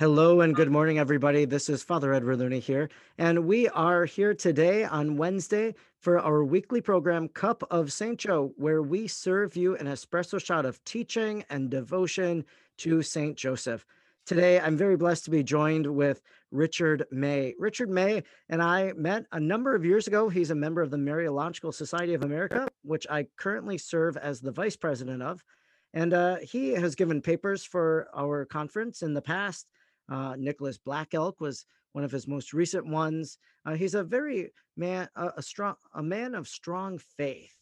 Hello 0.00 0.40
and 0.40 0.56
good 0.56 0.70
morning, 0.70 0.98
everybody. 0.98 1.44
This 1.44 1.68
is 1.68 1.82
Father 1.82 2.14
Edward 2.14 2.38
Looney 2.38 2.58
here, 2.58 2.88
and 3.18 3.44
we 3.44 3.68
are 3.68 4.06
here 4.06 4.32
today 4.32 4.82
on 4.82 5.18
Wednesday 5.18 5.74
for 5.98 6.18
our 6.18 6.42
weekly 6.42 6.80
program, 6.80 7.28
Cup 7.28 7.62
of 7.70 7.92
St. 7.92 8.18
Joe, 8.18 8.54
where 8.56 8.80
we 8.80 9.06
serve 9.06 9.56
you 9.56 9.76
an 9.76 9.84
espresso 9.84 10.42
shot 10.42 10.64
of 10.64 10.82
teaching 10.84 11.44
and 11.50 11.68
devotion 11.68 12.46
to 12.78 13.02
St. 13.02 13.36
Joseph. 13.36 13.84
Today, 14.24 14.58
I'm 14.58 14.74
very 14.74 14.96
blessed 14.96 15.26
to 15.26 15.30
be 15.30 15.42
joined 15.42 15.86
with 15.86 16.22
Richard 16.50 17.04
May. 17.10 17.54
Richard 17.58 17.90
May 17.90 18.22
and 18.48 18.62
I 18.62 18.94
met 18.96 19.26
a 19.32 19.38
number 19.38 19.74
of 19.74 19.84
years 19.84 20.06
ago. 20.06 20.30
He's 20.30 20.50
a 20.50 20.54
member 20.54 20.80
of 20.80 20.90
the 20.90 20.96
Mariological 20.96 21.74
Society 21.74 22.14
of 22.14 22.24
America, 22.24 22.68
which 22.84 23.06
I 23.10 23.26
currently 23.36 23.76
serve 23.76 24.16
as 24.16 24.40
the 24.40 24.50
vice 24.50 24.76
president 24.76 25.22
of. 25.22 25.44
And 25.92 26.14
uh, 26.14 26.36
he 26.36 26.70
has 26.70 26.94
given 26.94 27.20
papers 27.20 27.64
for 27.64 28.08
our 28.16 28.46
conference 28.46 29.02
in 29.02 29.12
the 29.12 29.20
past 29.20 29.66
uh, 30.10 30.34
Nicholas 30.36 30.78
Black 30.78 31.14
Elk 31.14 31.40
was 31.40 31.64
one 31.92 32.04
of 32.04 32.10
his 32.10 32.28
most 32.28 32.52
recent 32.52 32.86
ones. 32.86 33.38
Uh, 33.64 33.74
he's 33.74 33.94
a 33.94 34.04
very 34.04 34.50
man, 34.76 35.08
a, 35.16 35.42
strong, 35.42 35.74
a 35.94 36.02
man 36.02 36.34
of 36.34 36.48
strong 36.48 36.98
faith 37.16 37.54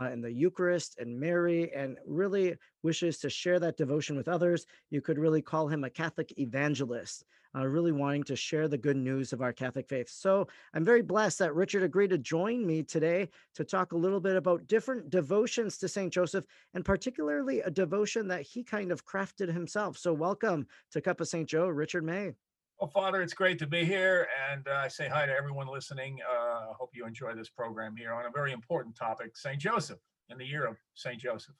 uh, 0.00 0.06
in 0.06 0.20
the 0.20 0.32
Eucharist 0.32 0.98
and 0.98 1.18
Mary, 1.18 1.72
and 1.74 1.96
really 2.06 2.56
wishes 2.82 3.18
to 3.18 3.30
share 3.30 3.58
that 3.58 3.76
devotion 3.76 4.16
with 4.16 4.28
others. 4.28 4.66
You 4.90 5.00
could 5.00 5.18
really 5.18 5.42
call 5.42 5.68
him 5.68 5.84
a 5.84 5.90
Catholic 5.90 6.32
evangelist, 6.38 7.24
uh, 7.54 7.66
really 7.66 7.92
wanting 7.92 8.22
to 8.24 8.36
share 8.36 8.68
the 8.68 8.78
good 8.78 8.96
news 8.96 9.32
of 9.32 9.42
our 9.42 9.52
Catholic 9.52 9.88
faith. 9.88 10.08
So 10.08 10.46
I'm 10.74 10.84
very 10.84 11.02
blessed 11.02 11.38
that 11.40 11.54
Richard 11.54 11.82
agreed 11.82 12.10
to 12.10 12.18
join 12.18 12.66
me 12.66 12.82
today 12.82 13.28
to 13.54 13.64
talk 13.64 13.92
a 13.92 13.96
little 13.96 14.20
bit 14.20 14.36
about 14.36 14.66
different 14.66 15.10
devotions 15.10 15.78
to 15.78 15.88
St. 15.88 16.12
Joseph, 16.12 16.46
and 16.74 16.84
particularly 16.84 17.60
a 17.60 17.70
devotion 17.70 18.28
that 18.28 18.42
he 18.42 18.62
kind 18.62 18.92
of 18.92 19.04
crafted 19.04 19.52
himself. 19.52 19.98
So 19.98 20.12
welcome 20.12 20.66
to 20.92 21.00
Cup 21.00 21.20
of 21.20 21.28
St. 21.28 21.48
Joe, 21.48 21.68
Richard 21.68 22.04
May. 22.04 22.32
Well, 22.80 22.88
Father, 22.88 23.20
it's 23.20 23.34
great 23.34 23.58
to 23.58 23.66
be 23.66 23.84
here, 23.84 24.26
and 24.50 24.66
uh, 24.66 24.80
I 24.84 24.88
say 24.88 25.06
hi 25.06 25.26
to 25.26 25.36
everyone 25.36 25.66
listening. 25.66 26.18
Uh, 26.26 26.70
I 26.70 26.72
hope 26.78 26.92
you 26.94 27.04
enjoy 27.04 27.34
this 27.34 27.50
program 27.50 27.94
here 27.94 28.14
on 28.14 28.24
a 28.24 28.30
very 28.30 28.52
important 28.52 28.96
topic, 28.96 29.36
St. 29.36 29.58
Joseph, 29.58 29.98
in 30.30 30.38
the 30.38 30.46
year 30.46 30.66
of 30.66 30.78
St. 30.94 31.20
Joseph. 31.20 31.54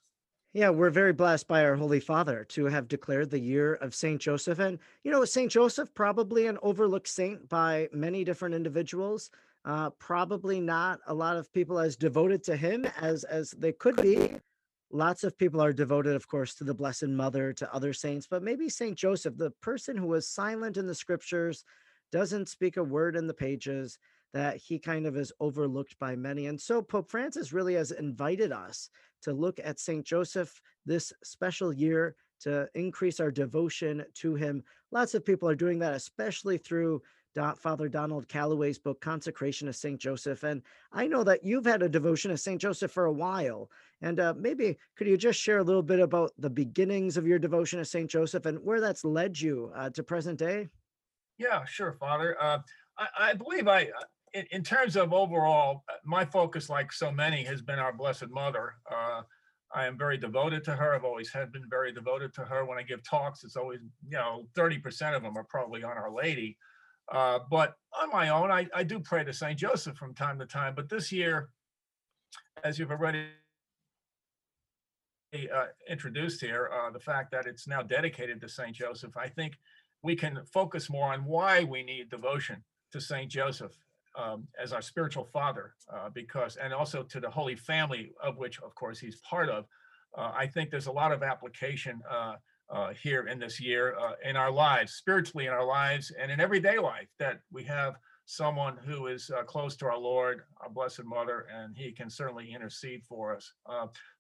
Yeah, 0.53 0.71
we're 0.71 0.91
very 0.91 1.13
blessed 1.13 1.47
by 1.47 1.65
our 1.65 1.77
Holy 1.77 2.01
Father 2.01 2.45
to 2.51 2.65
have 2.65 2.89
declared 2.89 3.31
the 3.31 3.39
year 3.39 3.75
of 3.75 3.95
St. 3.95 4.21
Joseph. 4.21 4.59
And, 4.59 4.79
you 5.05 5.13
know, 5.13 5.25
St. 5.25 5.51
Joseph, 5.51 5.95
probably 5.95 6.47
an 6.47 6.59
overlooked 6.63 7.07
saint 7.07 7.49
by 7.49 7.89
many 7.93 8.25
different 8.25 8.57
individuals. 8.57 9.31
Uh, 9.65 9.91
probably 9.91 10.61
not 10.61 10.99
a 11.07 11.15
lot 11.15 11.37
of 11.37 11.53
people 11.53 11.79
as 11.79 11.95
devoted 11.97 12.43
to 12.43 12.57
him 12.57 12.85
as 13.01 13.25
as 13.25 13.51
they 13.53 13.73
could 13.73 13.95
be 13.97 14.41
lots 14.91 15.25
of 15.25 15.39
people 15.39 15.61
are 15.61 15.73
devoted, 15.73 16.15
of 16.15 16.27
course, 16.29 16.55
to 16.55 16.65
the 16.65 16.75
Blessed 16.75 17.09
Mother, 17.09 17.53
to 17.55 17.75
other 17.75 17.93
saints, 17.93 18.27
but 18.27 18.43
maybe 18.43 18.69
Saint 18.69 18.97
Joseph, 18.97 19.37
the 19.37 19.51
person 19.63 19.97
who 19.97 20.07
was 20.07 20.29
silent 20.29 20.77
in 20.77 20.87
the 20.87 20.95
scriptures, 20.95 21.65
doesn't 22.13 22.49
speak 22.49 22.77
a 22.77 22.85
word 22.85 23.17
in 23.17 23.27
the 23.27 23.35
pages, 23.35 23.99
that 24.33 24.57
he 24.57 24.79
kind 24.79 25.07
of 25.07 25.17
is 25.17 25.33
overlooked 25.41 25.99
by 25.99 26.17
many. 26.17 26.47
And 26.47 26.61
so 26.61 26.83
Pope 26.83 27.11
Francis 27.11 27.53
really 27.53 27.75
has 27.75 27.91
invited 27.91 28.53
us 28.53 28.89
to 29.23 29.33
look 29.33 29.61
at 29.63 29.81
Saint 29.81 30.05
Joseph 30.05 30.61
this 30.87 31.13
special 31.23 31.73
year 31.73 32.17
to 32.41 32.69
increase 32.75 33.21
our 33.21 33.31
devotion 33.31 34.05
to 34.15 34.35
him. 34.35 34.63
Lots 34.91 35.15
of 35.15 35.25
people 35.25 35.49
are 35.49 35.55
doing 35.55 35.79
that, 35.81 35.95
especially 35.95 36.59
through 36.59 37.03
Father 37.57 37.89
Donald 37.89 38.29
Calloway's 38.29 38.79
book, 38.79 39.01
Consecration 39.01 39.69
of 39.69 39.77
St. 39.77 40.01
Joseph. 40.01 40.43
And 40.43 40.63
I 40.93 41.07
know 41.07 41.23
that 41.25 41.45
you've 41.45 41.65
had 41.65 41.83
a 41.83 41.89
devotion 41.89 42.31
of 42.31 42.41
St. 42.41 42.61
Joseph 42.61 42.91
for 42.91 43.05
a 43.05 43.13
while. 43.13 43.71
And 44.03 44.19
uh, 44.19 44.35
maybe 44.37 44.79
could 44.97 45.07
you 45.07 45.17
just 45.17 45.41
share 45.41 45.59
a 45.59 45.63
little 45.63 45.83
bit 45.83 46.01
about 46.01 46.33
the 46.39 46.51
beginnings 46.51 47.17
of 47.17 47.27
your 47.27 47.39
devotion 47.39 47.79
of 47.79 47.87
St. 47.87 48.11
Joseph 48.11 48.47
and 48.47 48.59
where 48.65 48.81
that's 48.81 49.05
led 49.05 49.41
you 49.41 49.71
uh, 49.75 49.91
to 49.91 50.03
present 50.03 50.39
day? 50.39 50.69
Yeah, 51.39 51.65
sure, 51.65 51.93
Father. 51.93 52.37
Uh, 52.41 52.59
I, 52.99 53.07
I, 53.19 53.35
believe 53.35 53.69
I, 53.69 53.85
uh, 53.85 54.05
in, 54.35 54.47
in, 54.51 54.63
terms 54.63 54.97
of 54.97 55.13
overall, 55.13 55.85
uh, 55.89 55.95
my 56.05 56.25
focus, 56.25 56.69
like 56.69 56.93
so 56.93 57.11
many, 57.11 57.43
has 57.45 57.63
been 57.63 57.79
our 57.79 57.93
Blessed 57.93 58.31
Mother. 58.31 58.75
Uh, 58.91 59.23
I 59.75 59.87
am 59.87 59.97
very 59.97 60.19
devoted 60.19 60.65
to 60.65 60.77
her. 60.77 60.95
I've 60.95 61.05
always 61.05 61.33
had 61.33 61.53
been 61.53 61.69
very 61.69 61.93
devoted 61.93 62.35
to 62.35 62.45
her. 62.45 62.65
When 62.65 62.79
I 62.79 62.83
give 62.83 63.03
talks, 63.03 63.45
it's 63.45 63.57
always, 63.57 63.81
you 64.09 64.17
know, 64.17 64.47
30% 64.57 65.17
of 65.17 65.23
them 65.23 65.37
are 65.37 65.45
probably 65.45 65.83
on 65.83 65.97
Our 65.97 66.13
Lady. 66.13 66.57
Uh, 67.13 67.41
but 67.51 67.75
on 68.01 68.11
my 68.11 68.29
own, 68.29 68.51
I, 68.51 68.69
I 68.75 68.85
do 68.85 69.01
pray 69.01 69.25
to 69.25 69.33
St. 69.33 69.59
Joseph 69.59 69.97
from 69.97 70.15
time 70.15 70.39
to 70.39 70.47
time. 70.47 70.75
But 70.75 70.89
this 70.89 71.11
year, 71.11 71.51
as 72.63 72.79
you've 72.79 72.91
already 72.91 73.27
uh, 75.33 75.67
introduced 75.89 76.41
here, 76.41 76.71
uh, 76.73 76.91
the 76.91 77.01
fact 77.01 77.33
that 77.33 77.47
it's 77.47 77.67
now 77.67 77.83
dedicated 77.83 78.41
to 78.41 78.49
St. 78.49 78.75
Joseph, 78.75 79.17
I 79.17 79.29
think 79.29 79.55
we 80.03 80.17
can 80.17 80.41
focus 80.53 80.89
more 80.89 81.13
on 81.13 81.25
why 81.25 81.65
we 81.65 81.83
need 81.83 82.11
devotion 82.11 82.65
to 82.93 83.01
St. 83.01 83.31
Joseph 83.31 83.73
um, 84.17 84.47
as 84.63 84.73
our 84.73 84.83
spiritual 84.83 85.25
father, 85.25 85.75
uh, 85.93 86.11
because, 86.13 86.57
and 86.57 86.73
also 86.73 87.03
to 87.03 87.21
the 87.21 87.31
Holy 87.31 87.57
Family, 87.57 88.13
of 88.23 88.39
which, 88.39 88.61
of 88.61 88.75
course, 88.75 88.99
he's 88.99 89.17
part 89.17 89.49
of. 89.49 89.67
Uh, 90.17 90.33
I 90.35 90.47
think 90.47 90.71
there's 90.71 90.87
a 90.87 90.93
lot 90.93 91.13
of 91.13 91.23
application 91.23 92.01
uh, 92.11 92.35
uh, 92.71 92.93
here 92.93 93.27
in 93.27 93.39
this 93.39 93.61
year 93.61 93.97
uh, 93.99 94.13
in 94.25 94.37
our 94.37 94.51
lives, 94.51 94.93
spiritually 94.95 95.47
in 95.47 95.53
our 95.53 95.67
lives, 95.67 96.13
and 96.19 96.31
in 96.31 96.41
everyday 96.41 96.79
life, 96.79 97.09
that 97.19 97.41
we 97.53 97.65
have 97.65 97.95
someone 98.27 98.77
who 98.85 99.09
is 99.09 99.31
uh, 99.37 99.43
close 99.43 99.77
to 99.77 99.87
our 99.87 99.99
Lord, 99.99 100.43
our 100.61 100.71
Blessed 100.71 101.05
Mother, 101.05 101.47
and 101.53 101.77
He 101.77 101.91
can 101.91 102.09
certainly 102.09 102.53
intercede 102.53 103.03
for 103.09 103.35
us. 103.35 103.53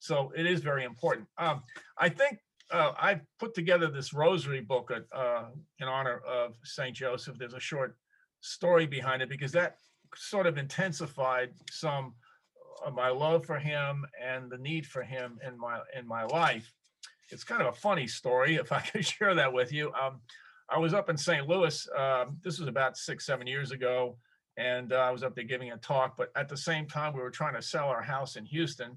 So 0.00 0.32
it 0.36 0.46
is 0.46 0.60
very 0.60 0.84
important. 0.84 1.28
Um, 1.38 1.62
I 1.96 2.08
think 2.08 2.38
uh, 2.70 2.92
I 2.96 3.20
put 3.38 3.54
together 3.54 3.88
this 3.88 4.12
rosary 4.12 4.60
book 4.60 4.92
uh, 4.92 5.44
in 5.78 5.88
honor 5.88 6.20
of 6.26 6.54
Saint 6.64 6.94
Joseph. 6.96 7.36
There's 7.38 7.54
a 7.54 7.60
short 7.60 7.96
story 8.40 8.86
behind 8.86 9.22
it 9.22 9.28
because 9.28 9.52
that 9.52 9.76
sort 10.14 10.46
of 10.46 10.58
intensified 10.58 11.50
some 11.70 12.14
of 12.84 12.94
my 12.94 13.08
love 13.08 13.44
for 13.44 13.58
him 13.58 14.04
and 14.22 14.50
the 14.50 14.58
need 14.58 14.86
for 14.86 15.02
him 15.02 15.38
in 15.46 15.58
my 15.58 15.80
in 15.96 16.06
my 16.06 16.24
life 16.24 16.72
it's 17.32 17.44
kind 17.44 17.62
of 17.62 17.68
a 17.68 17.72
funny 17.72 18.06
story 18.06 18.56
if 18.60 18.72
I 18.72 18.80
could 18.80 19.04
share 19.04 19.34
that 19.34 19.52
with 19.52 19.72
you. 19.72 19.92
Um, 19.92 20.20
I 20.68 20.78
was 20.78 20.94
up 20.94 21.10
in 21.10 21.16
St. 21.16 21.48
Louis. 21.48 21.88
Um, 21.96 22.38
this 22.44 22.58
was 22.58 22.68
about 22.68 22.96
six, 22.96 23.26
seven 23.26 23.46
years 23.46 23.72
ago, 23.72 24.16
and 24.56 24.92
uh, 24.92 24.96
I 24.96 25.10
was 25.10 25.22
up 25.22 25.34
there 25.34 25.44
giving 25.44 25.72
a 25.72 25.76
talk. 25.76 26.16
But 26.16 26.30
at 26.36 26.48
the 26.48 26.56
same 26.56 26.86
time, 26.86 27.12
we 27.14 27.20
were 27.20 27.30
trying 27.30 27.54
to 27.54 27.62
sell 27.62 27.88
our 27.88 28.02
house 28.02 28.36
in 28.36 28.44
Houston. 28.46 28.96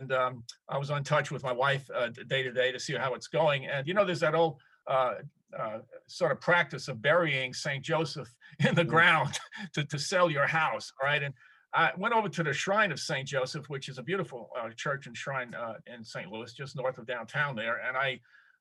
And 0.00 0.12
um, 0.12 0.44
I 0.70 0.78
was 0.78 0.90
on 0.90 1.04
touch 1.04 1.30
with 1.30 1.42
my 1.42 1.52
wife 1.52 1.86
uh, 1.94 2.08
day 2.28 2.42
to 2.42 2.52
day 2.52 2.72
to 2.72 2.80
see 2.80 2.94
how 2.94 3.12
it's 3.12 3.28
going. 3.28 3.66
And 3.66 3.86
you 3.86 3.92
know, 3.92 4.06
there's 4.06 4.20
that 4.20 4.34
old 4.34 4.58
uh, 4.86 5.14
uh, 5.58 5.78
sort 6.06 6.32
of 6.32 6.40
practice 6.40 6.88
of 6.88 7.02
burying 7.02 7.52
St. 7.52 7.84
Joseph 7.84 8.32
in 8.66 8.74
the 8.74 8.84
mm. 8.84 8.88
ground 8.88 9.38
to, 9.74 9.84
to 9.84 9.98
sell 9.98 10.30
your 10.30 10.46
house, 10.46 10.92
right? 11.02 11.22
And 11.22 11.34
I 11.72 11.90
went 11.96 12.14
over 12.14 12.28
to 12.28 12.42
the 12.42 12.52
Shrine 12.52 12.90
of 12.90 12.98
St. 12.98 13.26
Joseph, 13.26 13.68
which 13.68 13.88
is 13.88 13.98
a 13.98 14.02
beautiful 14.02 14.50
uh, 14.58 14.70
church 14.76 15.06
and 15.06 15.16
shrine 15.16 15.54
uh, 15.54 15.74
in 15.86 16.04
St. 16.04 16.30
Louis, 16.30 16.52
just 16.52 16.76
north 16.76 16.98
of 16.98 17.06
downtown 17.06 17.54
there. 17.54 17.80
And 17.86 17.96
I 17.96 18.20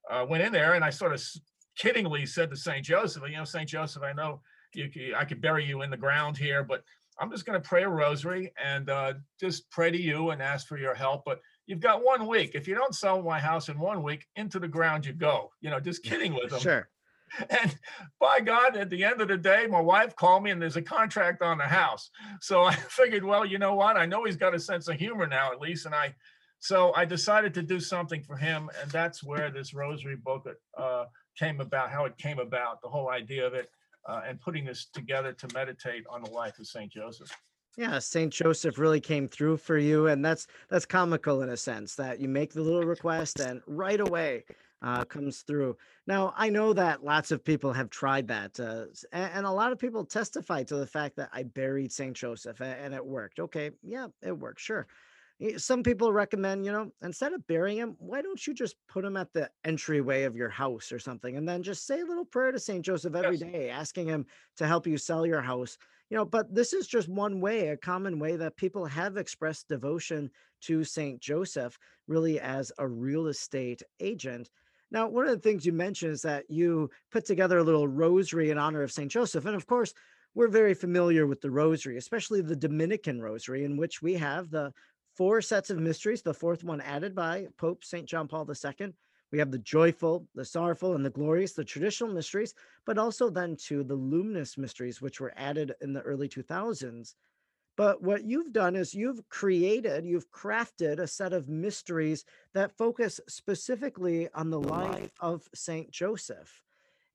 uh, 0.09 0.25
went 0.25 0.43
in 0.43 0.51
there 0.51 0.73
and 0.73 0.83
I 0.83 0.89
sort 0.89 1.13
of 1.13 1.23
kiddingly 1.79 2.27
said 2.27 2.49
to 2.51 2.55
St. 2.55 2.85
Joseph, 2.85 3.23
you 3.27 3.37
know, 3.37 3.45
St. 3.45 3.67
Joseph, 3.67 4.03
I 4.03 4.13
know 4.13 4.41
you, 4.73 5.15
I 5.17 5.25
could 5.25 5.41
bury 5.41 5.65
you 5.65 5.81
in 5.81 5.89
the 5.89 5.97
ground 5.97 6.37
here, 6.37 6.63
but 6.63 6.83
I'm 7.19 7.31
just 7.31 7.45
going 7.45 7.59
to 7.59 7.67
pray 7.67 7.83
a 7.83 7.89
rosary 7.89 8.53
and 8.63 8.89
uh, 8.89 9.13
just 9.39 9.69
pray 9.71 9.91
to 9.91 9.99
you 9.99 10.29
and 10.29 10.41
ask 10.41 10.67
for 10.67 10.77
your 10.77 10.93
help. 10.93 11.23
But 11.25 11.41
you've 11.69 11.79
got 11.79 12.03
one 12.03 12.25
week. 12.25 12.51
If 12.55 12.67
you 12.67 12.73
don't 12.73 12.95
sell 12.95 13.21
my 13.21 13.39
house 13.39 13.69
in 13.69 13.77
one 13.77 14.01
week, 14.01 14.25
into 14.35 14.57
the 14.57 14.67
ground 14.67 15.05
you 15.05 15.13
go. 15.13 15.51
You 15.61 15.69
know, 15.69 15.79
just 15.79 16.01
kidding 16.03 16.33
with 16.33 16.49
them. 16.49 16.59
Sure. 16.59 16.89
And 17.51 17.77
by 18.19 18.39
God, 18.39 18.75
at 18.75 18.89
the 18.89 19.03
end 19.03 19.21
of 19.21 19.27
the 19.27 19.37
day, 19.37 19.67
my 19.67 19.79
wife 19.79 20.15
called 20.15 20.41
me 20.41 20.49
and 20.49 20.59
there's 20.59 20.77
a 20.77 20.81
contract 20.81 21.43
on 21.43 21.59
the 21.59 21.63
house. 21.63 22.09
So 22.41 22.63
I 22.71 22.73
figured, 22.73 23.23
well, 23.23 23.45
you 23.45 23.59
know 23.59 23.75
what? 23.75 23.97
I 23.97 24.07
know 24.07 24.23
he's 24.23 24.35
got 24.35 24.55
a 24.55 24.59
sense 24.59 24.87
of 24.87 24.95
humor 24.95 25.27
now, 25.27 25.51
at 25.51 25.61
least. 25.61 25.85
And 25.85 25.93
I, 25.93 26.15
so 26.57 26.91
I 26.95 27.05
decided 27.05 27.53
to 27.53 27.61
do 27.61 27.79
something 27.79 28.23
for 28.23 28.35
him. 28.35 28.71
And 28.81 28.89
that's 28.89 29.23
where 29.23 29.51
this 29.51 29.75
rosary 29.75 30.15
book 30.15 30.47
uh, 30.75 31.05
came 31.37 31.61
about, 31.61 31.91
how 31.91 32.05
it 32.05 32.17
came 32.17 32.39
about, 32.39 32.81
the 32.81 32.89
whole 32.89 33.11
idea 33.11 33.45
of 33.45 33.53
it, 33.53 33.69
uh, 34.07 34.21
and 34.27 34.41
putting 34.41 34.65
this 34.65 34.87
together 34.91 35.31
to 35.33 35.47
meditate 35.53 36.05
on 36.09 36.23
the 36.23 36.31
life 36.31 36.57
of 36.57 36.65
St. 36.65 36.91
Joseph. 36.91 37.29
Yeah, 37.79 37.99
Saint 37.99 38.33
Joseph 38.33 38.77
really 38.77 38.99
came 38.99 39.25
through 39.25 39.55
for 39.55 39.77
you, 39.77 40.07
and 40.07 40.23
that's 40.23 40.47
that's 40.67 40.85
comical 40.85 41.43
in 41.43 41.49
a 41.51 41.55
sense 41.55 41.95
that 41.95 42.19
you 42.19 42.27
make 42.27 42.51
the 42.51 42.61
little 42.61 42.83
request 42.83 43.39
and 43.39 43.61
right 43.67 44.01
away 44.01 44.43
uh, 44.81 45.05
comes 45.05 45.43
through. 45.43 45.77
Now, 46.05 46.33
I 46.35 46.49
know 46.49 46.73
that 46.73 47.05
lots 47.05 47.31
of 47.31 47.41
people 47.41 47.71
have 47.71 47.89
tried 47.89 48.27
that, 48.27 48.59
uh, 48.59 48.87
and, 49.13 49.31
and, 49.33 49.45
a 49.45 49.51
lot 49.51 49.71
of 49.71 49.79
people 49.79 50.03
testify 50.03 50.63
to 50.63 50.75
the 50.75 50.85
fact 50.85 51.15
that 51.15 51.29
I 51.31 51.43
buried 51.43 51.93
Saint 51.93 52.17
Joseph 52.17 52.59
and, 52.59 52.77
and 52.81 52.93
it 52.93 53.05
worked. 53.05 53.39
Okay, 53.39 53.71
yeah, 53.81 54.07
it 54.21 54.37
worked, 54.37 54.59
sure. 54.59 54.85
Some 55.55 55.81
people 55.81 56.11
recommend, 56.11 56.65
you 56.65 56.73
know, 56.73 56.91
instead 57.01 57.31
of 57.31 57.47
burying 57.47 57.77
him, 57.77 57.95
why 57.97 58.21
don't 58.21 58.45
you 58.45 58.53
just 58.53 58.75
put 58.89 59.05
him 59.05 59.15
at 59.15 59.31
the 59.31 59.49
entryway 59.63 60.23
of 60.23 60.35
your 60.35 60.49
house 60.49 60.91
or 60.91 60.99
something, 60.99 61.37
and 61.37 61.47
then 61.47 61.63
just 61.63 61.87
say 61.87 62.01
a 62.01 62.05
little 62.05 62.25
prayer 62.25 62.51
to 62.51 62.59
Saint 62.59 62.83
Joseph 62.83 63.15
every 63.15 63.37
yes. 63.37 63.49
day, 63.49 63.69
asking 63.69 64.07
him 64.07 64.25
to 64.57 64.67
help 64.67 64.85
you 64.85 64.97
sell 64.97 65.25
your 65.25 65.41
house 65.41 65.77
you 66.09 66.17
know 66.17 66.25
but 66.25 66.53
this 66.53 66.73
is 66.73 66.87
just 66.87 67.07
one 67.07 67.39
way 67.39 67.67
a 67.67 67.77
common 67.77 68.19
way 68.19 68.35
that 68.35 68.57
people 68.57 68.85
have 68.85 69.17
expressed 69.17 69.67
devotion 69.67 70.29
to 70.61 70.83
Saint 70.83 71.19
Joseph, 71.21 71.77
really 72.07 72.39
as 72.39 72.71
a 72.77 72.87
real 72.87 73.27
estate 73.27 73.81
agent. 73.99 74.49
Now, 74.91 75.07
one 75.07 75.25
of 75.25 75.31
the 75.31 75.39
things 75.39 75.65
you 75.65 75.73
mentioned 75.73 76.13
is 76.13 76.21
that 76.23 76.49
you 76.49 76.89
put 77.11 77.25
together 77.25 77.59
a 77.59 77.63
little 77.63 77.87
rosary 77.87 78.49
in 78.49 78.57
honor 78.57 78.81
of 78.81 78.91
Saint 78.91 79.11
Joseph. 79.11 79.45
And 79.45 79.55
of 79.55 79.67
course, 79.67 79.93
we're 80.33 80.47
very 80.47 80.73
familiar 80.73 81.27
with 81.27 81.41
the 81.41 81.51
rosary, 81.51 81.97
especially 81.97 82.41
the 82.41 82.55
Dominican 82.55 83.21
rosary, 83.21 83.65
in 83.65 83.77
which 83.77 84.01
we 84.01 84.15
have 84.15 84.49
the 84.49 84.73
four 85.15 85.41
sets 85.41 85.69
of 85.69 85.79
mysteries, 85.79 86.21
the 86.21 86.33
fourth 86.33 86.63
one 86.63 86.81
added 86.81 87.13
by 87.13 87.47
Pope 87.57 87.83
St. 87.83 88.07
John 88.07 88.27
Paul 88.27 88.47
II. 88.49 88.93
We 89.31 89.39
have 89.39 89.51
the 89.51 89.59
joyful, 89.59 90.27
the 90.35 90.45
sorrowful, 90.45 90.95
and 90.95 91.05
the 91.05 91.09
glorious, 91.09 91.53
the 91.53 91.63
traditional 91.63 92.13
mysteries, 92.13 92.53
but 92.85 92.97
also 92.97 93.29
then 93.29 93.55
to 93.67 93.83
the 93.83 93.95
luminous 93.95 94.57
mysteries, 94.57 95.01
which 95.01 95.19
were 95.21 95.33
added 95.35 95.73
in 95.81 95.93
the 95.93 96.01
early 96.01 96.27
2000s. 96.27 97.15
But 97.75 98.01
what 98.03 98.25
you've 98.25 98.51
done 98.51 98.75
is 98.75 98.93
you've 98.93 99.27
created, 99.29 100.05
you've 100.05 100.31
crafted 100.31 100.99
a 100.99 101.07
set 101.07 101.31
of 101.31 101.47
mysteries 101.47 102.25
that 102.53 102.75
focus 102.77 103.21
specifically 103.27 104.29
on 104.33 104.49
the 104.49 104.59
life 104.59 105.11
of 105.19 105.47
Saint 105.55 105.89
Joseph. 105.91 106.61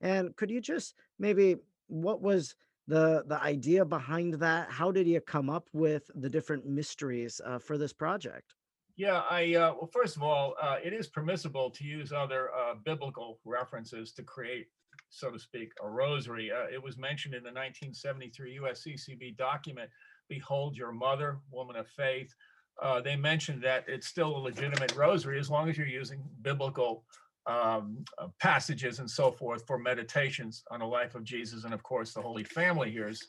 And 0.00 0.34
could 0.36 0.50
you 0.50 0.60
just 0.60 0.94
maybe, 1.18 1.56
what 1.88 2.22
was 2.22 2.56
the 2.86 3.24
the 3.26 3.42
idea 3.42 3.84
behind 3.84 4.34
that? 4.34 4.70
How 4.70 4.90
did 4.90 5.06
you 5.06 5.20
come 5.20 5.50
up 5.50 5.68
with 5.72 6.10
the 6.14 6.30
different 6.30 6.66
mysteries 6.66 7.40
uh, 7.44 7.58
for 7.58 7.76
this 7.78 7.92
project? 7.92 8.54
Yeah, 8.96 9.22
I 9.28 9.54
uh, 9.54 9.74
well, 9.74 9.90
first 9.92 10.16
of 10.16 10.22
all, 10.22 10.54
uh, 10.60 10.76
it 10.82 10.92
is 10.92 11.08
permissible 11.08 11.70
to 11.70 11.84
use 11.84 12.12
other 12.12 12.50
uh, 12.54 12.74
biblical 12.84 13.40
references 13.44 14.12
to 14.12 14.22
create, 14.22 14.68
so 15.10 15.30
to 15.30 15.38
speak, 15.38 15.72
a 15.82 15.88
rosary. 15.88 16.52
Uh, 16.52 16.66
it 16.72 16.82
was 16.82 16.96
mentioned 16.96 17.34
in 17.34 17.42
the 17.42 17.48
1973 17.48 18.60
USCCB 18.60 19.36
document, 19.36 19.90
"Behold 20.28 20.76
Your 20.76 20.92
Mother, 20.92 21.38
Woman 21.50 21.74
of 21.74 21.88
Faith." 21.88 22.32
Uh, 22.80 23.00
they 23.00 23.16
mentioned 23.16 23.62
that 23.62 23.84
it's 23.88 24.06
still 24.06 24.36
a 24.36 24.38
legitimate 24.38 24.94
rosary 24.94 25.38
as 25.40 25.50
long 25.50 25.68
as 25.68 25.76
you're 25.76 25.86
using 25.86 26.22
biblical 26.42 27.04
um, 27.46 28.04
uh, 28.18 28.28
passages 28.40 29.00
and 29.00 29.10
so 29.10 29.30
forth 29.30 29.64
for 29.66 29.78
meditations 29.78 30.62
on 30.70 30.80
the 30.80 30.86
life 30.86 31.16
of 31.16 31.24
Jesus, 31.24 31.64
and 31.64 31.74
of 31.74 31.82
course 31.82 32.12
the 32.12 32.22
Holy 32.22 32.44
Family 32.44 32.92
here 32.92 33.08
is. 33.08 33.26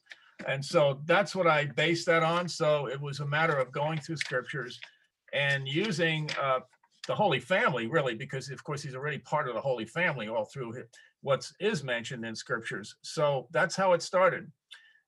And 0.48 0.64
so 0.64 1.02
that's 1.06 1.36
what 1.36 1.48
I 1.48 1.66
based 1.66 2.06
that 2.06 2.22
on. 2.22 2.48
So 2.48 2.88
it 2.88 3.02
was 3.02 3.20
a 3.20 3.26
matter 3.26 3.56
of 3.56 3.72
going 3.72 4.00
through 4.00 4.18
scriptures 4.18 4.80
and 5.36 5.68
using 5.68 6.30
uh, 6.42 6.60
the 7.08 7.14
Holy 7.14 7.40
Family, 7.40 7.88
really, 7.88 8.16
because 8.16 8.50
of 8.50 8.64
course 8.64 8.82
he's 8.82 8.96
already 8.96 9.20
part 9.20 9.48
of 9.48 9.54
the 9.54 9.62
Holy 9.62 9.86
Family 9.86 10.28
all 10.28 10.46
through 10.46 10.74
what 11.22 11.52
is 11.60 11.84
mentioned 11.84 12.26
in 12.26 12.36
scriptures. 12.36 12.96
So 13.02 13.48
that's 13.52 13.76
how 13.76 13.94
it 13.94 14.02
started. 14.02 14.52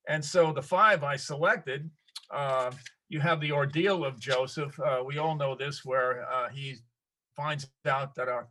And 0.08 0.24
so 0.24 0.52
the 0.52 0.62
five 0.62 1.04
I 1.04 1.16
selected, 1.16 1.90
uh, 2.30 2.72
you 3.10 3.20
have 3.20 3.40
the 3.40 3.52
ordeal 3.52 4.04
of 4.04 4.20
Joseph. 4.20 4.78
Uh, 4.80 5.02
we 5.06 5.18
all 5.18 5.36
know 5.36 5.56
this, 5.56 5.86
where 5.86 6.30
uh, 6.32 6.50
he 6.50 6.76
finds 7.36 7.68
out 7.86 8.14
that 8.16 8.28
our 8.28 8.48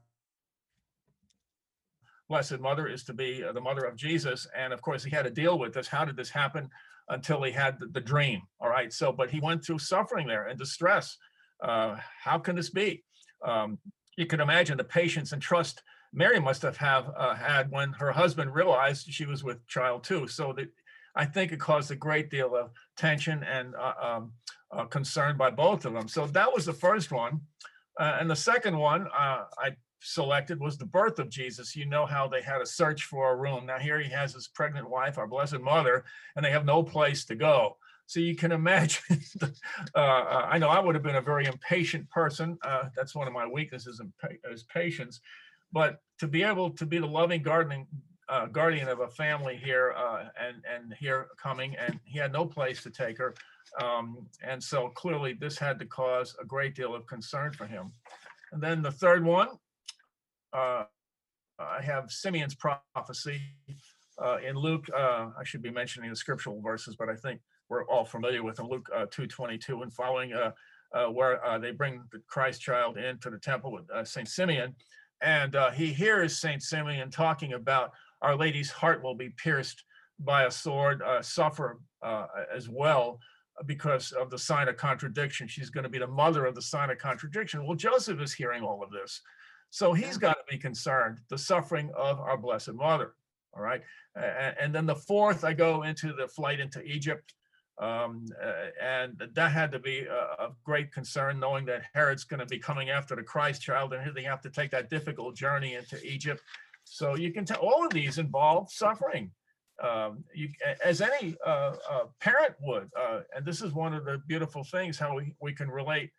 Blessed 2.28 2.58
Mother 2.58 2.88
is 2.88 3.04
to 3.04 3.12
be 3.12 3.44
uh, 3.44 3.52
the 3.52 3.60
mother 3.60 3.84
of 3.84 3.96
Jesus. 3.96 4.48
And 4.56 4.72
of 4.72 4.82
course, 4.82 5.04
he 5.04 5.10
had 5.10 5.24
to 5.24 5.30
deal 5.30 5.58
with 5.58 5.74
this. 5.74 5.86
How 5.86 6.04
did 6.04 6.16
this 6.16 6.30
happen? 6.30 6.68
Until 7.08 7.42
he 7.44 7.52
had 7.52 7.78
the, 7.78 7.86
the 7.86 8.00
dream. 8.00 8.42
All 8.60 8.68
right. 8.68 8.92
So, 8.92 9.12
but 9.12 9.30
he 9.30 9.38
went 9.38 9.64
through 9.64 9.78
suffering 9.78 10.26
there 10.26 10.48
and 10.48 10.58
distress 10.58 11.16
uh, 11.62 11.96
how 12.22 12.38
can 12.38 12.56
this 12.56 12.70
be? 12.70 13.04
Um, 13.44 13.78
you 14.16 14.26
can 14.26 14.40
imagine 14.40 14.76
the 14.76 14.84
patience 14.84 15.32
and 15.32 15.42
trust 15.42 15.82
Mary 16.12 16.40
must 16.40 16.62
have 16.62 16.76
have 16.78 17.12
uh, 17.16 17.34
had 17.34 17.70
when 17.70 17.92
her 17.92 18.10
husband 18.10 18.54
realized 18.54 19.06
she 19.12 19.26
was 19.26 19.44
with 19.44 19.66
child 19.66 20.02
too. 20.02 20.26
So 20.26 20.52
that 20.54 20.68
I 21.14 21.26
think 21.26 21.52
it 21.52 21.60
caused 21.60 21.90
a 21.90 21.96
great 21.96 22.30
deal 22.30 22.56
of 22.56 22.70
tension 22.96 23.42
and 23.44 23.74
uh, 23.74 23.92
um, 24.02 24.32
uh, 24.70 24.84
concern 24.84 25.36
by 25.36 25.50
both 25.50 25.84
of 25.84 25.92
them. 25.92 26.08
So 26.08 26.26
that 26.28 26.52
was 26.52 26.64
the 26.64 26.72
first 26.72 27.12
one, 27.12 27.40
uh, 28.00 28.16
and 28.18 28.30
the 28.30 28.36
second 28.36 28.76
one 28.76 29.06
uh, 29.08 29.44
I 29.58 29.76
selected 30.00 30.60
was 30.60 30.78
the 30.78 30.86
birth 30.86 31.18
of 31.18 31.28
Jesus. 31.28 31.76
You 31.76 31.86
know 31.86 32.06
how 32.06 32.28
they 32.28 32.42
had 32.42 32.60
a 32.60 32.66
search 32.66 33.04
for 33.04 33.32
a 33.32 33.36
room. 33.36 33.66
Now 33.66 33.78
here 33.78 33.98
he 33.98 34.10
has 34.10 34.32
his 34.32 34.48
pregnant 34.48 34.88
wife, 34.88 35.18
our 35.18 35.26
Blessed 35.26 35.60
Mother, 35.60 36.04
and 36.34 36.44
they 36.44 36.50
have 36.50 36.64
no 36.64 36.82
place 36.82 37.24
to 37.26 37.34
go. 37.34 37.76
So 38.06 38.20
you 38.20 38.36
can 38.36 38.52
imagine, 38.52 39.20
uh, 39.42 39.98
uh, 39.98 40.46
I 40.48 40.58
know 40.58 40.68
I 40.68 40.78
would 40.78 40.94
have 40.94 41.02
been 41.02 41.16
a 41.16 41.20
very 41.20 41.46
impatient 41.46 42.08
person. 42.08 42.56
Uh, 42.62 42.84
that's 42.96 43.14
one 43.14 43.26
of 43.26 43.32
my 43.32 43.46
weaknesses 43.46 44.00
is 44.50 44.62
patience. 44.64 45.20
But 45.72 46.00
to 46.20 46.28
be 46.28 46.44
able 46.44 46.70
to 46.70 46.86
be 46.86 46.98
the 46.98 47.06
loving 47.06 47.42
gardening 47.42 47.86
uh, 48.28 48.46
guardian 48.46 48.88
of 48.88 49.00
a 49.00 49.08
family 49.08 49.56
here 49.56 49.94
uh, 49.96 50.24
and 50.40 50.56
and 50.72 50.94
here 50.98 51.28
coming, 51.40 51.76
and 51.76 51.98
he 52.04 52.18
had 52.18 52.32
no 52.32 52.44
place 52.44 52.82
to 52.82 52.90
take 52.90 53.18
her, 53.18 53.34
um, 53.80 54.26
and 54.42 54.62
so 54.62 54.88
clearly 54.90 55.32
this 55.32 55.58
had 55.58 55.78
to 55.78 55.86
cause 55.86 56.34
a 56.40 56.44
great 56.44 56.74
deal 56.74 56.94
of 56.94 57.06
concern 57.06 57.52
for 57.52 57.66
him. 57.66 57.92
And 58.52 58.62
then 58.62 58.82
the 58.82 58.90
third 58.90 59.24
one, 59.24 59.48
uh, 60.52 60.84
I 61.58 61.82
have 61.82 62.10
Simeon's 62.10 62.54
prophecy 62.54 63.40
in 64.44 64.56
Luke. 64.56 64.86
I 64.94 65.44
should 65.44 65.62
be 65.62 65.70
mentioning 65.70 66.10
the 66.10 66.16
scriptural 66.16 66.60
verses, 66.60 66.96
but 66.96 67.08
I 67.08 67.16
think 67.16 67.40
we're 67.68 67.84
all 67.86 68.04
familiar 68.04 68.42
with 68.42 68.58
in 68.60 68.68
Luke 68.68 68.88
uh, 68.94 69.06
2:22 69.06 69.82
and 69.82 69.92
following, 69.92 70.32
uh, 70.32 70.52
uh, 70.92 71.06
where 71.06 71.44
uh, 71.44 71.58
they 71.58 71.72
bring 71.72 72.02
the 72.12 72.20
Christ 72.26 72.60
child 72.60 72.96
into 72.96 73.30
the 73.30 73.38
temple 73.38 73.72
with 73.72 73.90
uh, 73.90 74.04
Saint 74.04 74.28
Simeon, 74.28 74.74
and 75.20 75.56
uh, 75.56 75.70
he 75.70 75.92
hears 75.92 76.38
Saint 76.38 76.62
Simeon 76.62 77.10
talking 77.10 77.54
about 77.54 77.92
Our 78.22 78.36
Lady's 78.36 78.70
heart 78.70 79.02
will 79.02 79.14
be 79.14 79.30
pierced 79.30 79.84
by 80.20 80.44
a 80.44 80.50
sword, 80.50 81.02
suffer 81.20 81.78
as 82.54 82.70
well 82.70 83.20
because 83.66 84.12
of 84.12 84.30
the 84.30 84.38
sign 84.38 84.68
of 84.68 84.76
contradiction. 84.76 85.46
She's 85.46 85.68
going 85.68 85.84
to 85.84 85.90
be 85.90 85.98
the 85.98 86.06
mother 86.06 86.46
of 86.46 86.54
the 86.54 86.62
sign 86.62 86.90
of 86.90 86.98
contradiction. 86.98 87.66
Well, 87.66 87.76
Joseph 87.76 88.20
is 88.20 88.32
hearing 88.32 88.62
all 88.62 88.82
of 88.82 88.90
this. 88.90 89.20
So 89.70 89.92
he's 89.92 90.16
got 90.16 90.34
to 90.34 90.44
be 90.48 90.56
concerned, 90.56 91.18
the 91.28 91.36
suffering 91.36 91.90
of 91.94 92.18
our 92.20 92.38
Blessed 92.38 92.72
Mother. 92.72 93.14
All 93.54 93.62
right. 93.62 93.82
and 94.14 94.74
then 94.74 94.86
the 94.86 94.94
fourth, 94.94 95.44
I 95.44 95.52
go 95.52 95.82
into 95.82 96.14
the 96.14 96.28
flight 96.28 96.60
into 96.60 96.82
Egypt. 96.82 97.34
Um, 97.78 98.26
uh, 98.42 98.70
and 98.80 99.20
that 99.34 99.52
had 99.52 99.70
to 99.72 99.78
be 99.78 100.00
a, 100.00 100.44
a, 100.44 100.48
great 100.64 100.92
concern, 100.92 101.38
knowing 101.38 101.66
that 101.66 101.82
Herod's 101.92 102.24
going 102.24 102.40
to 102.40 102.46
be 102.46 102.58
coming 102.58 102.88
after 102.88 103.14
the 103.14 103.22
Christ 103.22 103.60
child, 103.60 103.92
and 103.92 104.14
they 104.14 104.22
have 104.22 104.40
to 104.42 104.50
take 104.50 104.70
that 104.70 104.88
difficult 104.88 105.36
journey 105.36 105.74
into 105.74 106.02
Egypt. 106.02 106.40
So 106.84 107.16
you 107.16 107.32
can 107.32 107.44
tell 107.44 107.58
all 107.58 107.84
of 107.84 107.92
these 107.92 108.16
involve 108.16 108.72
suffering, 108.72 109.30
um, 109.82 110.24
you, 110.34 110.48
as 110.82 111.02
any 111.02 111.36
uh, 111.46 111.74
uh, 111.90 112.04
parent 112.18 112.54
would. 112.62 112.88
Uh, 112.98 113.20
and 113.34 113.44
this 113.44 113.60
is 113.60 113.74
one 113.74 113.92
of 113.92 114.06
the 114.06 114.22
beautiful 114.26 114.64
things 114.64 114.98
how 114.98 115.14
we, 115.16 115.34
we 115.42 115.52
can 115.52 115.70
relate 115.70 116.10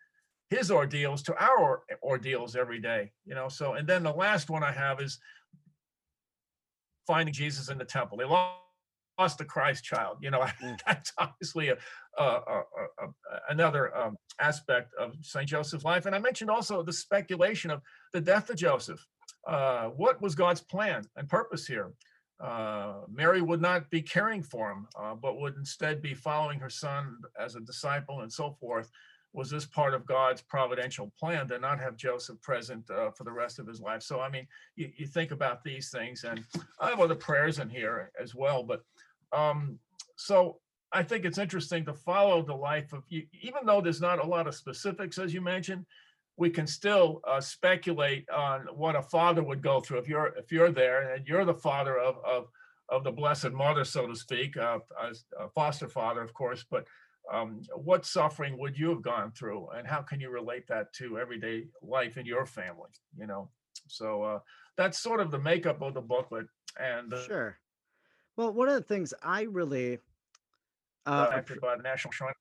his 0.51 0.69
ordeals 0.69 1.23
to 1.23 1.43
our 1.43 1.81
ordeals 2.03 2.55
every 2.55 2.79
day. 2.79 3.11
You 3.25 3.33
know. 3.33 3.49
So 3.49 3.73
and 3.73 3.87
then 3.87 4.03
the 4.03 4.13
last 4.13 4.51
one 4.51 4.63
I 4.63 4.71
have 4.71 5.01
is 5.01 5.17
finding 7.07 7.33
Jesus 7.33 7.69
in 7.69 7.79
the 7.79 7.85
temple. 7.85 8.19
They 8.19 8.25
lost 8.25 8.61
lost 9.17 9.37
the 9.37 9.45
Christ 9.45 9.83
child. 9.83 10.17
You 10.21 10.31
know, 10.31 10.39
mm. 10.61 10.79
that's 10.85 11.11
obviously 11.17 11.69
a, 11.69 11.77
a, 12.17 12.23
a, 12.23 12.59
a 12.59 13.07
another 13.49 13.95
um, 13.95 14.17
aspect 14.39 14.93
of 14.99 15.13
Saint 15.21 15.47
Joseph's 15.47 15.83
life. 15.83 16.05
And 16.05 16.15
I 16.15 16.19
mentioned 16.19 16.49
also 16.49 16.83
the 16.83 16.93
speculation 16.93 17.71
of 17.71 17.81
the 18.13 18.21
death 18.21 18.49
of 18.49 18.57
Joseph. 18.57 19.05
Uh, 19.45 19.85
what 19.87 20.21
was 20.21 20.35
God's 20.35 20.61
plan 20.61 21.03
and 21.15 21.29
purpose 21.29 21.65
here? 21.65 21.91
Uh, 22.39 23.01
Mary 23.11 23.41
would 23.41 23.61
not 23.61 23.89
be 23.89 24.01
caring 24.01 24.43
for 24.43 24.71
him, 24.71 24.87
uh, 24.99 25.15
but 25.15 25.39
would 25.39 25.55
instead 25.55 26.01
be 26.01 26.13
following 26.13 26.59
her 26.59 26.69
son 26.69 27.17
as 27.39 27.55
a 27.55 27.61
disciple 27.61 28.21
and 28.21 28.31
so 28.31 28.55
forth. 28.59 28.91
Was 29.33 29.49
this 29.49 29.65
part 29.65 29.93
of 29.93 30.05
God's 30.05 30.41
providential 30.41 31.11
plan 31.19 31.47
to 31.49 31.59
not 31.59 31.79
have 31.79 31.95
Joseph 31.95 32.41
present 32.41 32.89
uh, 32.89 33.11
for 33.11 33.23
the 33.23 33.31
rest 33.31 33.59
of 33.59 33.67
his 33.67 33.81
life? 33.81 34.01
So, 34.01 34.19
I 34.19 34.29
mean, 34.29 34.47
you, 34.75 34.91
you, 34.97 35.05
think 35.05 35.31
about 35.31 35.63
these 35.63 35.89
things, 35.89 36.23
and 36.23 36.43
I 36.79 36.89
have 36.89 36.99
other 36.99 37.15
prayers 37.15 37.59
in 37.59 37.69
here 37.69 38.11
as 38.19 38.33
well, 38.33 38.63
but 38.63 38.83
um, 39.31 39.79
so 40.15 40.59
I 40.91 41.03
think 41.03 41.25
it's 41.25 41.37
interesting 41.37 41.85
to 41.85 41.93
follow 41.93 42.41
the 42.41 42.55
life 42.55 42.93
of 42.93 43.03
you, 43.09 43.23
even 43.41 43.65
though 43.65 43.81
there's 43.81 44.01
not 44.01 44.23
a 44.23 44.27
lot 44.27 44.47
of 44.47 44.55
specifics, 44.55 45.17
as 45.17 45.33
you 45.33 45.41
mentioned, 45.41 45.85
we 46.37 46.49
can 46.49 46.67
still 46.67 47.21
uh, 47.27 47.41
speculate 47.41 48.29
on 48.29 48.67
what 48.73 48.95
a 48.95 49.01
father 49.01 49.43
would 49.43 49.61
go 49.61 49.79
through 49.81 49.97
if 49.97 50.07
you're 50.07 50.27
if 50.37 50.51
you're 50.51 50.71
there 50.71 51.13
and 51.13 51.27
you're 51.27 51.45
the 51.45 51.53
father 51.53 51.97
of 51.97 52.17
of 52.25 52.47
of 52.89 53.03
the 53.03 53.11
Blessed 53.11 53.51
Mother, 53.51 53.83
so 53.83 54.07
to 54.07 54.15
speak, 54.15 54.55
uh, 54.55 54.79
a 55.37 55.49
foster 55.49 55.89
father, 55.89 56.21
of 56.21 56.33
course. 56.33 56.63
But 56.69 56.87
um, 57.31 57.61
what 57.75 58.05
suffering 58.05 58.57
would 58.59 58.79
you 58.79 58.89
have 58.89 59.01
gone 59.01 59.31
through, 59.31 59.67
and 59.75 59.85
how 59.85 60.01
can 60.01 60.21
you 60.21 60.29
relate 60.29 60.67
that 60.67 60.93
to 60.93 61.19
everyday 61.19 61.65
life 61.81 62.17
in 62.17 62.25
your 62.25 62.45
family? 62.45 62.89
You 63.19 63.27
know, 63.27 63.49
so 63.87 64.23
uh, 64.23 64.39
that's 64.77 64.99
sort 64.99 65.19
of 65.19 65.31
the 65.31 65.39
makeup 65.39 65.81
of 65.81 65.95
the 65.95 66.01
booklet. 66.01 66.47
And 66.79 67.13
uh, 67.13 67.25
Sure. 67.25 67.59
Well, 68.37 68.53
one 68.53 68.69
of 68.69 68.75
the 68.75 68.81
things 68.81 69.13
I 69.23 69.41
really 69.41 69.99
uh, 71.05 71.41
National 71.83 72.11
Shrine. 72.11 72.33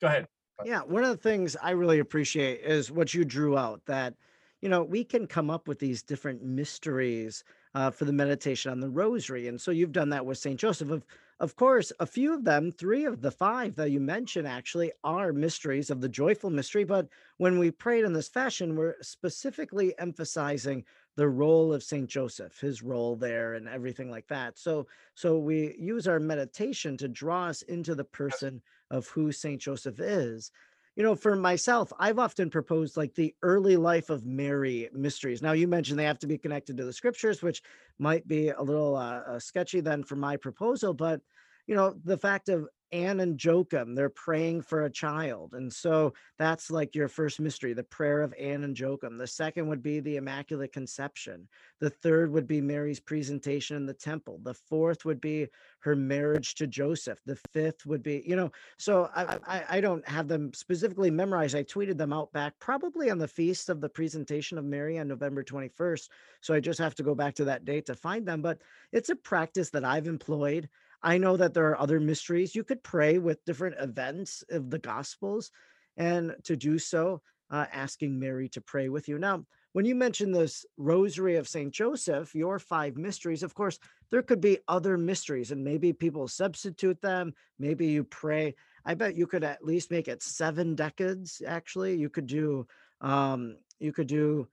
Go 0.00 0.06
ahead. 0.08 0.28
yeah, 0.64 0.80
one 0.80 1.02
of 1.02 1.10
the 1.10 1.16
things 1.16 1.56
I 1.62 1.70
really 1.70 1.98
appreciate 1.98 2.60
is 2.60 2.90
what 2.90 3.14
you 3.14 3.24
drew 3.24 3.56
out 3.56 3.84
that 3.86 4.14
you 4.62 4.68
know, 4.68 4.84
we 4.84 5.02
can 5.02 5.26
come 5.26 5.50
up 5.50 5.66
with 5.66 5.80
these 5.80 6.02
different 6.04 6.42
mysteries 6.42 7.42
uh, 7.74 7.90
for 7.90 8.04
the 8.04 8.12
meditation 8.12 8.70
on 8.70 8.78
the 8.78 8.88
rosary. 8.88 9.48
And 9.48 9.60
so 9.60 9.72
you've 9.72 9.92
done 9.92 10.10
that 10.10 10.24
with 10.24 10.38
St. 10.38 10.58
Joseph. 10.58 10.90
Of, 10.90 11.04
of 11.40 11.56
course, 11.56 11.90
a 11.98 12.06
few 12.06 12.32
of 12.32 12.44
them, 12.44 12.70
three 12.70 13.04
of 13.04 13.20
the 13.20 13.32
five 13.32 13.74
that 13.74 13.90
you 13.90 13.98
mentioned 13.98 14.46
actually 14.46 14.92
are 15.02 15.32
mysteries 15.32 15.90
of 15.90 16.00
the 16.00 16.08
joyful 16.08 16.48
mystery. 16.48 16.84
But 16.84 17.08
when 17.38 17.58
we 17.58 17.72
prayed 17.72 18.04
in 18.04 18.12
this 18.12 18.28
fashion, 18.28 18.76
we're 18.76 18.94
specifically 19.02 19.98
emphasizing 19.98 20.84
the 21.16 21.28
role 21.28 21.72
of 21.72 21.82
St. 21.82 22.08
Joseph, 22.08 22.58
his 22.60 22.82
role 22.82 23.16
there 23.16 23.54
and 23.54 23.68
everything 23.68 24.10
like 24.10 24.26
that. 24.28 24.58
So 24.58 24.86
so 25.14 25.38
we 25.38 25.74
use 25.78 26.08
our 26.08 26.20
meditation 26.20 26.96
to 26.98 27.08
draw 27.08 27.46
us 27.46 27.62
into 27.62 27.94
the 27.94 28.04
person 28.04 28.62
of 28.90 29.06
who 29.08 29.32
St. 29.32 29.60
Joseph 29.60 30.00
is 30.00 30.50
you 30.96 31.02
know, 31.02 31.14
for 31.14 31.34
myself, 31.36 31.92
I've 31.98 32.18
often 32.18 32.50
proposed 32.50 32.96
like 32.96 33.14
the 33.14 33.34
early 33.42 33.76
life 33.76 34.10
of 34.10 34.26
Mary 34.26 34.90
mysteries. 34.92 35.40
Now, 35.40 35.52
you 35.52 35.66
mentioned 35.66 35.98
they 35.98 36.04
have 36.04 36.18
to 36.18 36.26
be 36.26 36.36
connected 36.36 36.76
to 36.76 36.84
the 36.84 36.92
scriptures, 36.92 37.42
which 37.42 37.62
might 37.98 38.28
be 38.28 38.50
a 38.50 38.60
little 38.60 38.96
uh, 38.96 39.20
uh, 39.26 39.38
sketchy 39.38 39.80
then 39.80 40.02
for 40.02 40.16
my 40.16 40.36
proposal, 40.36 40.92
but 40.92 41.22
you 41.66 41.74
know, 41.74 41.94
the 42.04 42.18
fact 42.18 42.48
of 42.48 42.68
Anne 42.92 43.20
and 43.20 43.42
Joachim, 43.42 43.94
they're 43.94 44.10
praying 44.10 44.62
for 44.62 44.82
a 44.82 44.90
child. 44.90 45.54
And 45.54 45.72
so 45.72 46.12
that's 46.38 46.70
like 46.70 46.94
your 46.94 47.08
first 47.08 47.40
mystery, 47.40 47.72
the 47.72 47.82
prayer 47.82 48.20
of 48.20 48.34
Anne 48.38 48.64
and 48.64 48.78
Joachim. 48.78 49.16
The 49.16 49.26
second 49.26 49.66
would 49.68 49.82
be 49.82 50.00
the 50.00 50.16
Immaculate 50.16 50.74
Conception. 50.74 51.48
The 51.80 51.88
third 51.88 52.30
would 52.30 52.46
be 52.46 52.60
Mary's 52.60 53.00
presentation 53.00 53.78
in 53.78 53.86
the 53.86 53.94
temple. 53.94 54.40
The 54.42 54.54
fourth 54.54 55.06
would 55.06 55.22
be 55.22 55.48
her 55.80 55.96
marriage 55.96 56.54
to 56.56 56.66
Joseph. 56.66 57.18
The 57.24 57.36
fifth 57.52 57.86
would 57.86 58.02
be, 58.02 58.22
you 58.26 58.36
know, 58.36 58.52
so 58.78 59.08
I, 59.16 59.38
I, 59.46 59.64
I 59.70 59.80
don't 59.80 60.06
have 60.06 60.28
them 60.28 60.52
specifically 60.52 61.10
memorized. 61.10 61.56
I 61.56 61.64
tweeted 61.64 61.96
them 61.96 62.12
out 62.12 62.30
back 62.32 62.52
probably 62.60 63.10
on 63.10 63.18
the 63.18 63.26
feast 63.26 63.70
of 63.70 63.80
the 63.80 63.88
presentation 63.88 64.58
of 64.58 64.66
Mary 64.66 64.98
on 64.98 65.08
November 65.08 65.42
21st. 65.42 66.08
So 66.42 66.52
I 66.52 66.60
just 66.60 66.78
have 66.78 66.94
to 66.96 67.02
go 67.02 67.14
back 67.14 67.36
to 67.36 67.46
that 67.46 67.64
date 67.64 67.86
to 67.86 67.94
find 67.94 68.26
them. 68.26 68.42
But 68.42 68.58
it's 68.92 69.08
a 69.08 69.16
practice 69.16 69.70
that 69.70 69.84
I've 69.84 70.08
employed. 70.08 70.68
I 71.02 71.18
know 71.18 71.36
that 71.36 71.54
there 71.54 71.68
are 71.70 71.80
other 71.80 72.00
mysteries. 72.00 72.54
You 72.54 72.64
could 72.64 72.82
pray 72.82 73.18
with 73.18 73.44
different 73.44 73.76
events 73.80 74.44
of 74.50 74.70
the 74.70 74.78
Gospels, 74.78 75.50
and 75.96 76.34
to 76.44 76.56
do 76.56 76.78
so, 76.78 77.22
uh, 77.50 77.66
asking 77.72 78.18
Mary 78.18 78.48
to 78.50 78.60
pray 78.60 78.88
with 78.88 79.08
you. 79.08 79.18
Now, 79.18 79.44
when 79.72 79.84
you 79.84 79.94
mention 79.94 80.32
this 80.32 80.66
Rosary 80.76 81.36
of 81.36 81.48
St. 81.48 81.72
Joseph, 81.72 82.34
your 82.34 82.58
five 82.58 82.96
mysteries, 82.96 83.42
of 83.42 83.54
course, 83.54 83.78
there 84.10 84.22
could 84.22 84.40
be 84.40 84.58
other 84.68 84.98
mysteries, 84.98 85.50
and 85.50 85.64
maybe 85.64 85.92
people 85.92 86.28
substitute 86.28 87.00
them. 87.00 87.32
Maybe 87.58 87.86
you 87.86 88.04
pray. 88.04 88.54
I 88.84 88.94
bet 88.94 89.16
you 89.16 89.26
could 89.26 89.44
at 89.44 89.64
least 89.64 89.90
make 89.90 90.08
it 90.08 90.22
seven 90.22 90.74
decades. 90.74 91.40
Actually, 91.46 91.96
you 91.96 92.10
could 92.10 92.26
do, 92.26 92.66
um, 93.00 93.56
you 93.80 93.92
could 93.92 94.08
do 94.08 94.46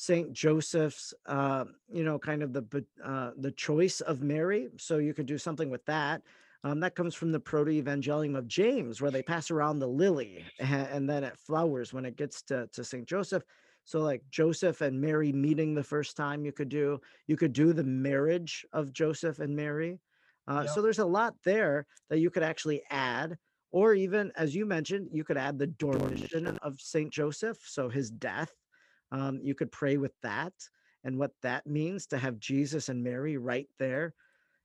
Saint 0.00 0.32
Joseph's, 0.32 1.12
uh, 1.26 1.64
you 1.92 2.04
know, 2.04 2.20
kind 2.20 2.44
of 2.44 2.52
the 2.52 2.84
uh, 3.04 3.32
the 3.36 3.50
choice 3.50 4.00
of 4.00 4.22
Mary. 4.22 4.68
So 4.76 4.98
you 4.98 5.12
could 5.12 5.26
do 5.26 5.38
something 5.38 5.70
with 5.70 5.84
that. 5.86 6.22
Um, 6.62 6.78
that 6.80 6.94
comes 6.94 7.16
from 7.16 7.32
the 7.32 7.40
Proto-Evangelium 7.40 8.36
of 8.36 8.46
James, 8.46 9.00
where 9.00 9.10
they 9.10 9.24
pass 9.24 9.50
around 9.50 9.80
the 9.80 9.88
lily 9.88 10.44
and, 10.60 11.10
then 11.10 11.24
it 11.24 11.36
flowers 11.36 11.92
when 11.92 12.04
it 12.04 12.16
gets 12.16 12.42
to, 12.42 12.68
to 12.74 12.84
Saint 12.84 13.08
Joseph. 13.08 13.42
So 13.84 14.00
like 14.00 14.22
Joseph 14.30 14.82
and 14.82 15.00
Mary 15.00 15.32
meeting 15.32 15.74
the 15.74 15.82
first 15.82 16.16
time 16.16 16.44
you 16.44 16.52
could 16.52 16.68
do, 16.68 17.00
you 17.26 17.36
could 17.36 17.52
do 17.52 17.72
the 17.72 17.84
marriage 17.84 18.64
of 18.72 18.92
Joseph 18.92 19.40
and 19.40 19.56
Mary. 19.56 19.98
Uh, 20.46 20.62
Yeah. 20.64 20.72
so 20.74 20.80
there's 20.80 21.00
a 21.00 21.06
lot 21.06 21.34
there 21.44 21.86
that 22.08 22.20
you 22.20 22.30
could 22.30 22.44
actually 22.44 22.82
add, 22.90 23.36
or 23.72 23.94
even 23.94 24.30
as 24.36 24.54
you 24.54 24.64
mentioned, 24.64 25.08
you 25.12 25.24
could 25.24 25.36
add 25.36 25.58
the 25.58 25.66
Dormition 25.66 26.56
of 26.62 26.80
Saint 26.80 27.12
Joseph, 27.12 27.58
so 27.64 27.88
his 27.88 28.10
death 28.10 28.52
um, 29.12 29.40
you 29.42 29.54
could 29.54 29.72
pray 29.72 29.96
with 29.96 30.12
that 30.22 30.52
and 31.04 31.18
what 31.18 31.32
that 31.42 31.66
means 31.66 32.06
to 32.06 32.18
have 32.18 32.38
Jesus 32.38 32.88
and 32.88 33.02
Mary 33.02 33.36
right 33.36 33.68
there. 33.78 34.14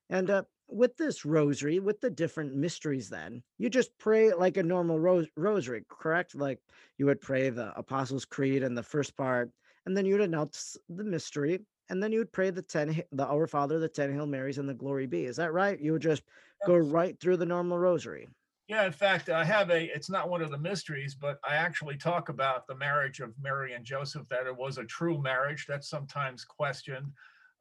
And 0.09 0.29
uh, 0.29 0.43
with 0.67 0.97
this 0.97 1.25
rosary, 1.25 1.79
with 1.79 2.01
the 2.01 2.09
different 2.09 2.55
mysteries, 2.55 3.09
then 3.09 3.43
you 3.57 3.69
just 3.69 3.97
pray 3.99 4.33
like 4.33 4.57
a 4.57 4.63
normal 4.63 4.99
ros- 4.99 5.27
rosary, 5.37 5.83
correct? 5.89 6.35
Like 6.35 6.59
you 6.97 7.05
would 7.05 7.21
pray 7.21 7.49
the 7.49 7.77
Apostles' 7.77 8.25
Creed 8.25 8.63
in 8.63 8.75
the 8.75 8.83
first 8.83 9.15
part, 9.15 9.51
and 9.85 9.95
then 9.95 10.05
you'd 10.05 10.21
announce 10.21 10.77
the 10.89 11.03
mystery, 11.03 11.59
and 11.89 12.01
then 12.01 12.11
you 12.11 12.19
would 12.19 12.31
pray 12.31 12.49
the 12.49 12.61
ten, 12.61 13.01
the 13.11 13.25
Our 13.25 13.47
Father, 13.47 13.79
the 13.79 13.87
ten 13.87 14.13
Hail 14.13 14.25
Marys, 14.25 14.57
and 14.57 14.67
the 14.67 14.73
Glory 14.73 15.05
Be. 15.05 15.25
Is 15.25 15.37
that 15.37 15.53
right? 15.53 15.79
You 15.79 15.93
would 15.93 16.01
just 16.01 16.23
go 16.65 16.75
right 16.75 17.19
through 17.19 17.37
the 17.37 17.45
normal 17.45 17.77
rosary. 17.77 18.27
Yeah, 18.67 18.85
in 18.85 18.93
fact, 18.93 19.29
I 19.29 19.43
have 19.43 19.69
a, 19.71 19.93
it's 19.93 20.09
not 20.09 20.29
one 20.29 20.41
of 20.41 20.49
the 20.49 20.57
mysteries, 20.57 21.15
but 21.15 21.37
I 21.47 21.55
actually 21.55 21.97
talk 21.97 22.29
about 22.29 22.65
the 22.65 22.75
marriage 22.75 23.19
of 23.19 23.33
Mary 23.41 23.73
and 23.73 23.83
Joseph, 23.83 24.27
that 24.29 24.47
it 24.47 24.55
was 24.55 24.77
a 24.77 24.85
true 24.85 25.21
marriage. 25.21 25.65
That's 25.67 25.89
sometimes 25.89 26.45
questioned. 26.45 27.11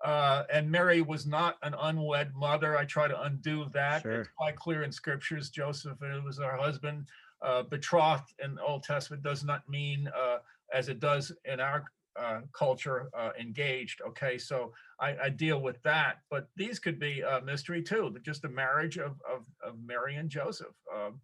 Uh, 0.04 0.44
and 0.52 0.70
Mary 0.70 1.00
was 1.00 1.26
not 1.26 1.56
an 1.62 1.74
unwed 1.80 2.32
mother. 2.34 2.76
I 2.76 2.84
try 2.84 3.08
to 3.08 3.22
undo 3.22 3.66
that. 3.72 4.02
Sure. 4.02 4.20
It's 4.20 4.30
quite 4.36 4.56
clear 4.56 4.82
in 4.82 4.92
scriptures. 4.92 5.50
Joseph 5.50 6.02
it 6.02 6.24
was 6.24 6.38
her 6.38 6.56
husband. 6.56 7.06
Uh, 7.40 7.62
betrothed 7.64 8.32
in 8.42 8.54
the 8.54 8.62
Old 8.62 8.84
Testament 8.84 9.22
does 9.22 9.42
not 9.44 9.68
mean, 9.68 10.08
uh, 10.16 10.38
as 10.72 10.88
it 10.88 11.00
does 11.00 11.32
in 11.44 11.58
our 11.58 11.84
uh, 12.18 12.40
culture, 12.52 13.10
uh, 13.16 13.30
engaged. 13.40 14.00
Okay, 14.08 14.38
so 14.38 14.72
I, 15.00 15.16
I 15.24 15.28
deal 15.28 15.60
with 15.60 15.82
that. 15.82 16.16
But 16.30 16.48
these 16.56 16.78
could 16.78 16.98
be 16.98 17.20
a 17.20 17.40
mystery 17.40 17.82
too. 17.82 18.14
Just 18.22 18.42
the 18.42 18.48
marriage 18.48 18.98
of, 18.98 19.20
of, 19.30 19.46
of 19.64 19.76
Mary 19.84 20.16
and 20.16 20.28
Joseph. 20.28 20.74
Um, 20.94 21.20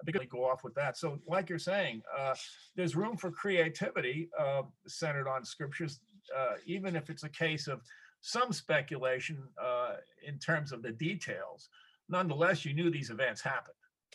I 0.00 0.04
think 0.04 0.22
I 0.22 0.26
go 0.26 0.44
off 0.44 0.62
with 0.62 0.74
that. 0.74 0.96
So, 0.96 1.18
like 1.26 1.48
you're 1.48 1.58
saying, 1.58 2.02
uh, 2.16 2.34
there's 2.76 2.94
room 2.94 3.16
for 3.16 3.30
creativity 3.30 4.28
uh, 4.38 4.62
centered 4.86 5.26
on 5.26 5.44
scriptures, 5.44 6.00
uh, 6.36 6.54
even 6.66 6.96
if 6.96 7.08
it's 7.08 7.24
a 7.24 7.28
case 7.28 7.66
of 7.66 7.80
some 8.20 8.52
speculation 8.52 9.42
uh, 9.62 9.94
in 10.26 10.38
terms 10.38 10.72
of 10.72 10.82
the 10.82 10.92
details. 10.92 11.70
Nonetheless, 12.08 12.64
you 12.64 12.74
knew 12.74 12.90
these 12.90 13.10
events 13.10 13.40
happened. 13.40 13.74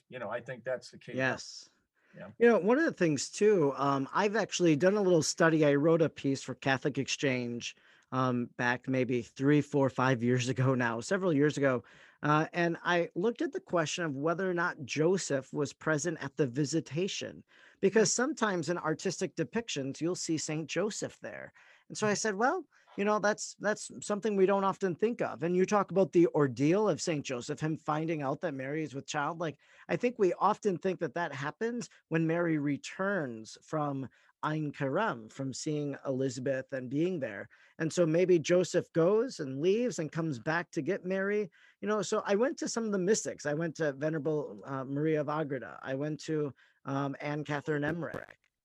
You 0.10 0.20
know, 0.20 0.30
I 0.30 0.40
think 0.40 0.64
that's 0.64 0.92
the 0.92 0.98
key. 0.98 1.14
Yes. 1.16 1.70
Yeah. 2.18 2.28
You 2.40 2.48
know, 2.48 2.58
one 2.60 2.78
of 2.78 2.86
the 2.86 2.92
things 2.92 3.30
too, 3.30 3.74
um, 3.78 4.08
I've 4.14 4.36
actually 4.36 4.76
done 4.76 4.96
a 4.96 5.02
little 5.02 5.24
study. 5.24 5.66
I 5.66 5.76
wrote 5.76 6.02
a 6.02 6.10
piece 6.10 6.42
for 6.42 6.56
Catholic 6.56 6.98
Exchange 6.98 7.76
um, 8.12 8.50
back 8.58 8.88
maybe 8.88 9.22
three, 9.22 9.62
four, 9.62 9.90
five 9.90 10.22
years 10.22 10.50
ago 10.50 10.76
now, 10.76 11.00
several 11.00 11.34
years 11.34 11.58
ago. 11.58 11.84
Uh, 12.24 12.46
and 12.54 12.78
I 12.84 13.10
looked 13.16 13.42
at 13.42 13.52
the 13.52 13.60
question 13.60 14.04
of 14.04 14.16
whether 14.16 14.50
or 14.50 14.54
not 14.54 14.84
Joseph 14.86 15.52
was 15.54 15.74
present 15.74 16.18
at 16.22 16.36
the 16.38 16.46
visitation, 16.46 17.44
because 17.82 18.14
sometimes 18.14 18.70
in 18.70 18.78
artistic 18.78 19.36
depictions, 19.36 20.02
you'll 20.02 20.14
see 20.14 20.38
Saint 20.38 20.68
Joseph 20.68 21.18
there. 21.22 21.52
And 21.90 21.98
so 21.98 22.06
I 22.06 22.14
said, 22.14 22.36
well, 22.36 22.64
you 22.98 23.06
know, 23.06 23.20
that's 23.20 23.56
that's 23.60 23.92
something 24.02 24.36
we 24.36 24.46
don't 24.46 24.64
often 24.64 24.96
think 24.96 25.22
of. 25.22 25.44
And 25.44 25.56
you 25.56 25.66
talk 25.66 25.92
about 25.92 26.12
the 26.12 26.28
ordeal 26.36 26.90
of 26.90 27.02
Saint 27.02 27.26
Joseph, 27.26 27.60
him 27.60 27.80
finding 27.86 28.22
out 28.22 28.42
that 28.42 28.54
Mary 28.54 28.84
is 28.84 28.94
with 28.94 29.08
child. 29.08 29.40
Like 29.40 29.58
I 29.90 29.96
think 29.96 30.16
we 30.18 30.34
often 30.34 30.78
think 30.78 31.00
that 31.00 31.16
that 31.16 31.34
happens 31.34 31.90
when 32.10 32.28
Mary 32.28 32.58
returns 32.58 33.58
from 33.64 34.10
Ein 34.44 34.72
Karem, 34.72 35.32
from 35.32 35.54
seeing 35.54 35.96
Elizabeth 36.06 36.66
and 36.74 36.90
being 36.90 37.20
there. 37.20 37.48
And 37.80 37.92
so 37.92 38.06
maybe 38.06 38.38
Joseph 38.38 38.92
goes 38.94 39.40
and 39.40 39.62
leaves 39.62 40.00
and 40.00 40.12
comes 40.12 40.38
back 40.38 40.70
to 40.72 40.82
get 40.82 41.06
Mary. 41.06 41.50
You 41.82 41.88
know, 41.88 42.02
so 42.02 42.22
I 42.26 42.36
went 42.36 42.58
to 42.60 42.68
some 42.68 42.86
of 42.86 42.92
the 42.92 43.00
mystics. 43.00 43.46
I 43.46 43.54
went 43.54 43.76
to 43.76 43.94
Venerable 43.94 44.62
uh, 44.66 44.84
Maria 44.84 45.22
of 45.22 45.30
Agreda. 45.30 45.80
I 45.82 45.96
went 45.96 46.20
to 46.26 46.54
um, 46.86 47.16
Anne 47.22 47.44
Catherine 47.44 47.84
Emmerich. 47.84 48.14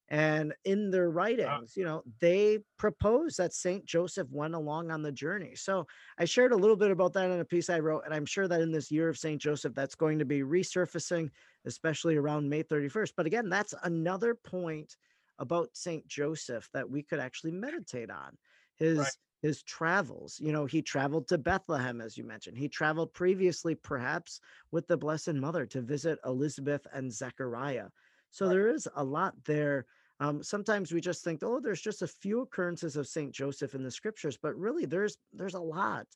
And 0.09 0.55
in 0.65 0.91
their 0.91 1.11
uh 1.45 1.59
writings, 1.59 1.77
you 1.77 1.85
know, 1.85 2.03
they 2.21 2.61
propose 2.79 3.37
that 3.37 3.53
Saint 3.53 3.87
Joseph 3.87 4.31
went 4.31 4.55
along 4.55 4.91
on 4.93 5.03
the 5.03 5.11
journey. 5.11 5.57
So 5.57 5.87
I 6.19 6.27
shared 6.27 6.53
a 6.53 6.57
little 6.57 6.77
bit 6.77 6.93
about 6.93 7.13
that 7.15 7.31
in 7.31 7.41
a 7.41 7.45
piece 7.45 7.69
I 7.69 7.81
wrote, 7.81 8.05
and 8.05 8.15
I'm 8.15 8.27
sure 8.27 8.47
that 8.47 8.61
in 8.61 8.71
this 8.71 8.91
year 8.91 9.09
of 9.09 9.19
Saint 9.19 9.43
Joseph, 9.43 9.75
that's 9.75 9.97
going 9.97 10.21
to 10.21 10.25
be 10.25 10.41
resurfacing, 10.43 11.31
especially 11.65 12.17
around 12.17 12.49
May 12.49 12.63
31st. 12.63 13.15
But 13.17 13.27
again, 13.27 13.49
that's 13.49 13.75
another 13.83 14.35
point 14.37 14.97
about 15.39 15.77
Saint 15.77 16.07
Joseph 16.07 16.71
that 16.73 16.89
we 16.89 17.03
could 17.03 17.19
actually 17.19 17.53
meditate 17.53 18.11
on. 18.11 18.39
His 18.77 18.99
Right. 18.99 19.13
his 19.43 19.63
travels. 19.63 20.41
You 20.41 20.51
know, 20.53 20.65
he 20.65 20.81
traveled 20.83 21.29
to 21.29 21.39
Bethlehem, 21.39 22.01
as 22.01 22.17
you 22.17 22.25
mentioned. 22.25 22.57
He 22.59 22.69
traveled 22.69 23.13
previously, 23.13 23.75
perhaps, 23.75 24.41
with 24.71 24.87
the 24.87 24.97
Blessed 24.97 25.35
Mother 25.35 25.67
to 25.67 25.83
visit 25.83 26.19
Elizabeth 26.25 26.87
and 26.93 27.13
Zechariah. 27.13 27.91
So 28.31 28.49
Right. 28.49 28.55
there 28.55 28.69
is 28.69 28.89
a 28.95 29.05
lot 29.05 29.45
there. 29.45 29.87
Um, 30.19 30.43
sometimes 30.43 30.93
we 30.93 31.01
just 31.01 31.23
think, 31.23 31.43
oh, 31.43 31.61
there's 31.61 31.81
just 31.81 32.03
a 32.03 32.07
few 32.07 32.41
occurrences 32.41 32.97
of 32.97 33.07
Saint 33.07 33.33
Joseph 33.33 33.75
in 33.75 33.83
the 33.83 33.91
scriptures, 33.91 34.39
but 34.41 34.57
really 34.57 34.87
there's 34.87 35.19
there's 35.33 35.55
a 35.55 35.61
lot. 35.61 36.07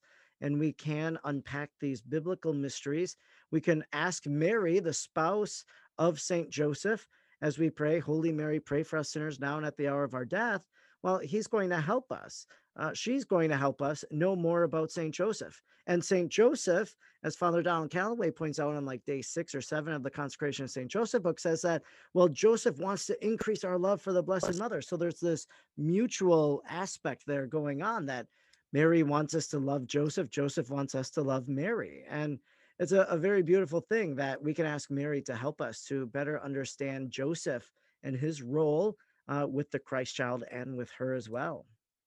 And 0.41 0.59
we 0.59 0.73
can 0.73 1.19
unpack 1.25 1.71
these 1.81 2.01
biblical 2.01 2.55
mysteries. 2.55 3.17
We 3.51 3.61
can 3.61 3.85
ask 3.93 4.27
Mary, 4.27 4.81
the 4.81 4.95
spouse 4.95 5.65
of 5.99 6.19
Saint 6.19 6.49
Joseph, 6.49 7.07
as 7.43 7.59
we 7.59 7.69
pray, 7.69 7.99
Holy 7.99 8.33
Mary, 8.33 8.59
pray 8.59 8.83
for 8.83 8.99
us 8.99 9.11
sinners 9.13 9.39
now 9.39 9.59
and 9.59 9.67
at 9.67 9.77
the 9.77 9.89
hour 9.89 10.05
of 10.05 10.15
our 10.15 10.25
death. 10.25 10.67
Well, 11.03 11.19
he's 11.19 11.47
going 11.47 11.71
to 11.71 11.81
help 11.81 12.13
us 12.13 12.47
uh, 12.77 12.93
she's 12.95 13.25
going 13.25 13.51
to 13.51 13.57
help 13.57 13.83
us 13.83 14.05
know 14.11 14.37
more 14.37 14.63
about 14.63 14.91
St. 14.91 15.15
Joseph. 15.15 15.61
And 15.87 16.05
St. 16.05 16.29
Joseph, 16.29 16.95
as 17.25 17.37
Father 17.37 17.63
Donald 17.63 17.91
Calloway 17.91 18.31
points 18.31 18.61
out 18.61 18.75
on 18.75 18.85
like 18.85 19.05
day 19.05 19.23
six 19.23 19.55
or 19.55 19.61
seven 19.61 19.93
of 19.93 20.03
the 20.03 20.11
Consecration 20.11 20.65
of 20.65 20.71
St. 20.71 20.89
Joseph 20.89 21.23
book, 21.23 21.41
says 21.41 21.63
that, 21.63 21.83
well, 22.15 22.29
Joseph 22.29 22.79
wants 22.79 23.07
to 23.07 23.27
increase 23.27 23.65
our 23.65 23.79
love 23.79 24.01
for 24.01 24.13
the 24.13 24.23
Blessed 24.23 24.59
Mother. 24.59 24.81
So 24.81 24.97
there's 24.97 25.21
this 25.21 25.47
mutual 25.77 26.63
aspect 26.69 27.25
there 27.27 27.47
going 27.47 27.83
on 27.83 28.07
that 28.07 28.27
Mary 28.73 29.03
wants 29.03 29.35
us 29.35 29.49
to 29.49 29.59
love 29.59 29.87
Joseph, 29.87 30.31
Joseph 30.31 30.71
wants 30.71 30.95
us 30.95 31.11
to 31.11 31.23
love 31.23 31.49
Mary. 31.49 32.05
And 32.09 32.39
it's 32.79 32.93
a, 32.93 33.03
a 33.03 33.19
very 33.19 33.43
beautiful 33.43 33.81
thing 33.81 34.15
that 34.15 34.41
we 34.41 34.55
can 34.55 34.65
ask 34.65 34.91
Mary 34.91 35.21
to 35.23 35.35
help 35.35 35.61
us 35.61 35.85
to 35.87 36.07
better 36.07 36.43
understand 36.43 37.11
Joseph 37.11 37.69
and 38.05 38.17
his 38.17 38.43
role 38.43 38.97
uh, 39.31 39.47
with 39.47 39.71
the 39.71 39.79
Christ 39.79 40.15
child 40.15 40.45
and 40.51 40.77
with 40.77 40.91
her 40.99 41.15
as 41.15 41.29
well. 41.29 41.65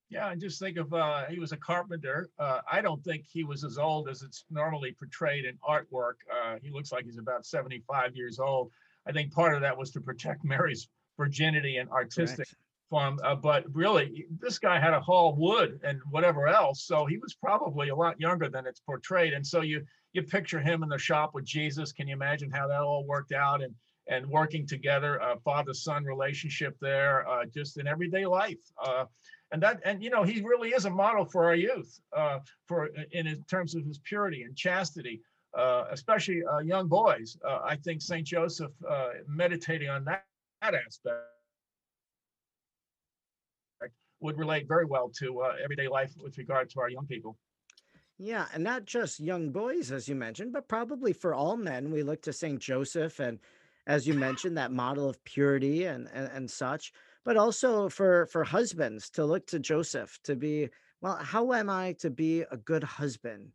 Yeah, 0.10 0.32
and 0.32 0.39
just 0.39 0.60
think 0.60 0.77
of 0.77 0.94
uh, 0.94 1.25
he 1.25 1.39
was 1.39 1.53
a 1.53 1.58
carpenter. 1.58 2.30
Uh, 2.38 2.60
I 2.72 2.82
don't 2.82 3.03
think 3.03 3.25
he 3.25 3.44
was 3.44 3.63
as 3.63 3.80
old 3.80 4.10
as 4.10 4.22
it's 4.22 4.46
normally 4.51 4.92
portrayed 4.92 5.46
in 5.46 5.58
artwork. 5.68 6.15
Uh, 6.32 6.58
he 6.62 6.70
looks 6.70 6.92
like 6.92 7.06
he's 7.06 7.18
about 7.18 7.48
75 7.48 8.15
years 8.15 8.38
old. 8.38 8.70
I 9.08 9.12
think 9.12 9.32
part 9.32 9.56
of 9.56 9.62
that 9.62 9.75
was 9.75 9.89
to 9.92 10.01
protect 10.01 10.44
Mary's 10.44 10.88
virginity 11.18 11.77
and 11.77 11.89
artistic 11.89 12.48
Correct. 12.48 12.56
form. 12.89 13.20
Uh, 13.24 13.36
but 13.36 13.63
really, 13.74 14.27
this 14.39 14.60
guy 14.60 14.80
had 14.80 14.92
to 14.92 15.00
haul 15.00 15.36
wood 15.36 15.80
and 15.84 16.00
whatever 16.12 16.48
else, 16.48 16.84
so 16.84 17.06
he 17.06 17.18
was 17.18 17.34
probably 17.34 17.89
a 17.89 17.96
lot 17.96 18.20
younger 18.20 18.50
than 18.50 18.68
it's 18.68 18.82
portrayed. 18.82 19.34
And 19.34 19.46
so 19.46 19.62
you 19.62 19.84
you 20.12 20.22
picture 20.22 20.60
him 20.60 20.84
in 20.84 20.89
the 20.89 20.98
shop 21.00 21.34
with 21.34 21.46
Jesus. 21.46 21.92
Can 21.92 22.08
you 22.08 22.13
imagine 22.13 22.51
how 22.51 22.68
that 22.68 22.82
all 22.82 23.03
worked 23.03 23.32
out? 23.32 23.63
And 23.63 23.74
and 24.07 24.27
working 24.27 24.65
together, 24.67 25.22
uh, 25.22 25.36
father 25.43 25.74
son 25.74 26.03
relationship 26.03 26.75
there, 26.81 27.27
uh, 27.27 27.45
just 27.45 27.77
in 27.77 27.88
everyday 27.88 28.25
life. 28.25 28.60
Uh, 28.83 29.05
and 29.51 29.62
that, 29.62 29.79
and 29.86 30.03
you 30.03 30.10
know, 30.10 30.24
he 30.24 30.41
really 30.41 30.69
is 30.69 30.86
a 30.86 30.89
model 30.89 31.25
for 31.25 31.45
our 31.45 31.55
youth, 31.55 32.00
uh, 32.15 32.39
for 32.67 32.88
in, 33.12 33.27
in 33.27 33.43
terms 33.43 33.75
of 33.75 33.86
his 33.86 34.00
purity 34.00 34.43
and 34.43 34.55
chastity, 34.55 35.22
uh, 35.57 35.86
especially 35.91 36.41
uh, 36.43 36.60
young 36.60 36.88
boys. 36.88 37.38
I 37.45 37.75
think 37.75 38.01
Saint 38.01 38.25
Joseph, 38.25 38.72
meditating 39.27 39.89
on 39.89 40.03
that, 40.05 40.25
that 40.62 40.74
aspect, 40.74 41.19
would 44.19 44.38
relate 44.38 44.67
very 44.67 44.86
well 44.86 45.10
to 45.19 45.43
everyday 45.63 45.88
life 45.88 46.13
with 46.22 46.38
regard 46.38 46.69
to 46.72 46.79
our 46.79 46.89
young 46.89 47.05
people. 47.05 47.38
Yeah, 48.17 48.45
and 48.53 48.63
not 48.63 48.86
just 48.86 49.19
young 49.19 49.51
boys, 49.51 49.91
as 49.91 50.07
you 50.07 50.15
mentioned, 50.15 50.53
but 50.53 50.67
probably 50.67 51.13
for 51.13 51.33
all 51.33 51.57
men. 51.57 51.91
We 51.91 52.03
look 52.03 52.22
to 52.24 52.33
Saint 52.33 52.60
Joseph 52.60 53.19
and 53.19 53.39
as 53.88 54.08
you 54.08 54.13
mentioned, 54.13 54.58
that 54.58 54.72
model 54.72 55.10
of 55.10 55.24
purity 55.24 55.86
and, 55.86 56.08
and, 56.13 56.30
and 56.34 56.50
such, 56.50 56.94
but 57.25 57.38
also 57.38 57.90
for, 57.90 58.28
for 58.28 58.44
husbands 58.44 59.10
to 59.12 59.25
look 59.25 59.46
to 59.48 59.60
Joseph 59.60 60.20
to 60.24 60.36
be, 60.36 60.70
well, 61.02 61.16
how 61.16 61.54
am 61.54 61.70
I 61.70 61.94
to 62.00 62.10
be 62.10 62.42
a 62.42 62.58
good 62.58 62.84
husband? 62.84 63.50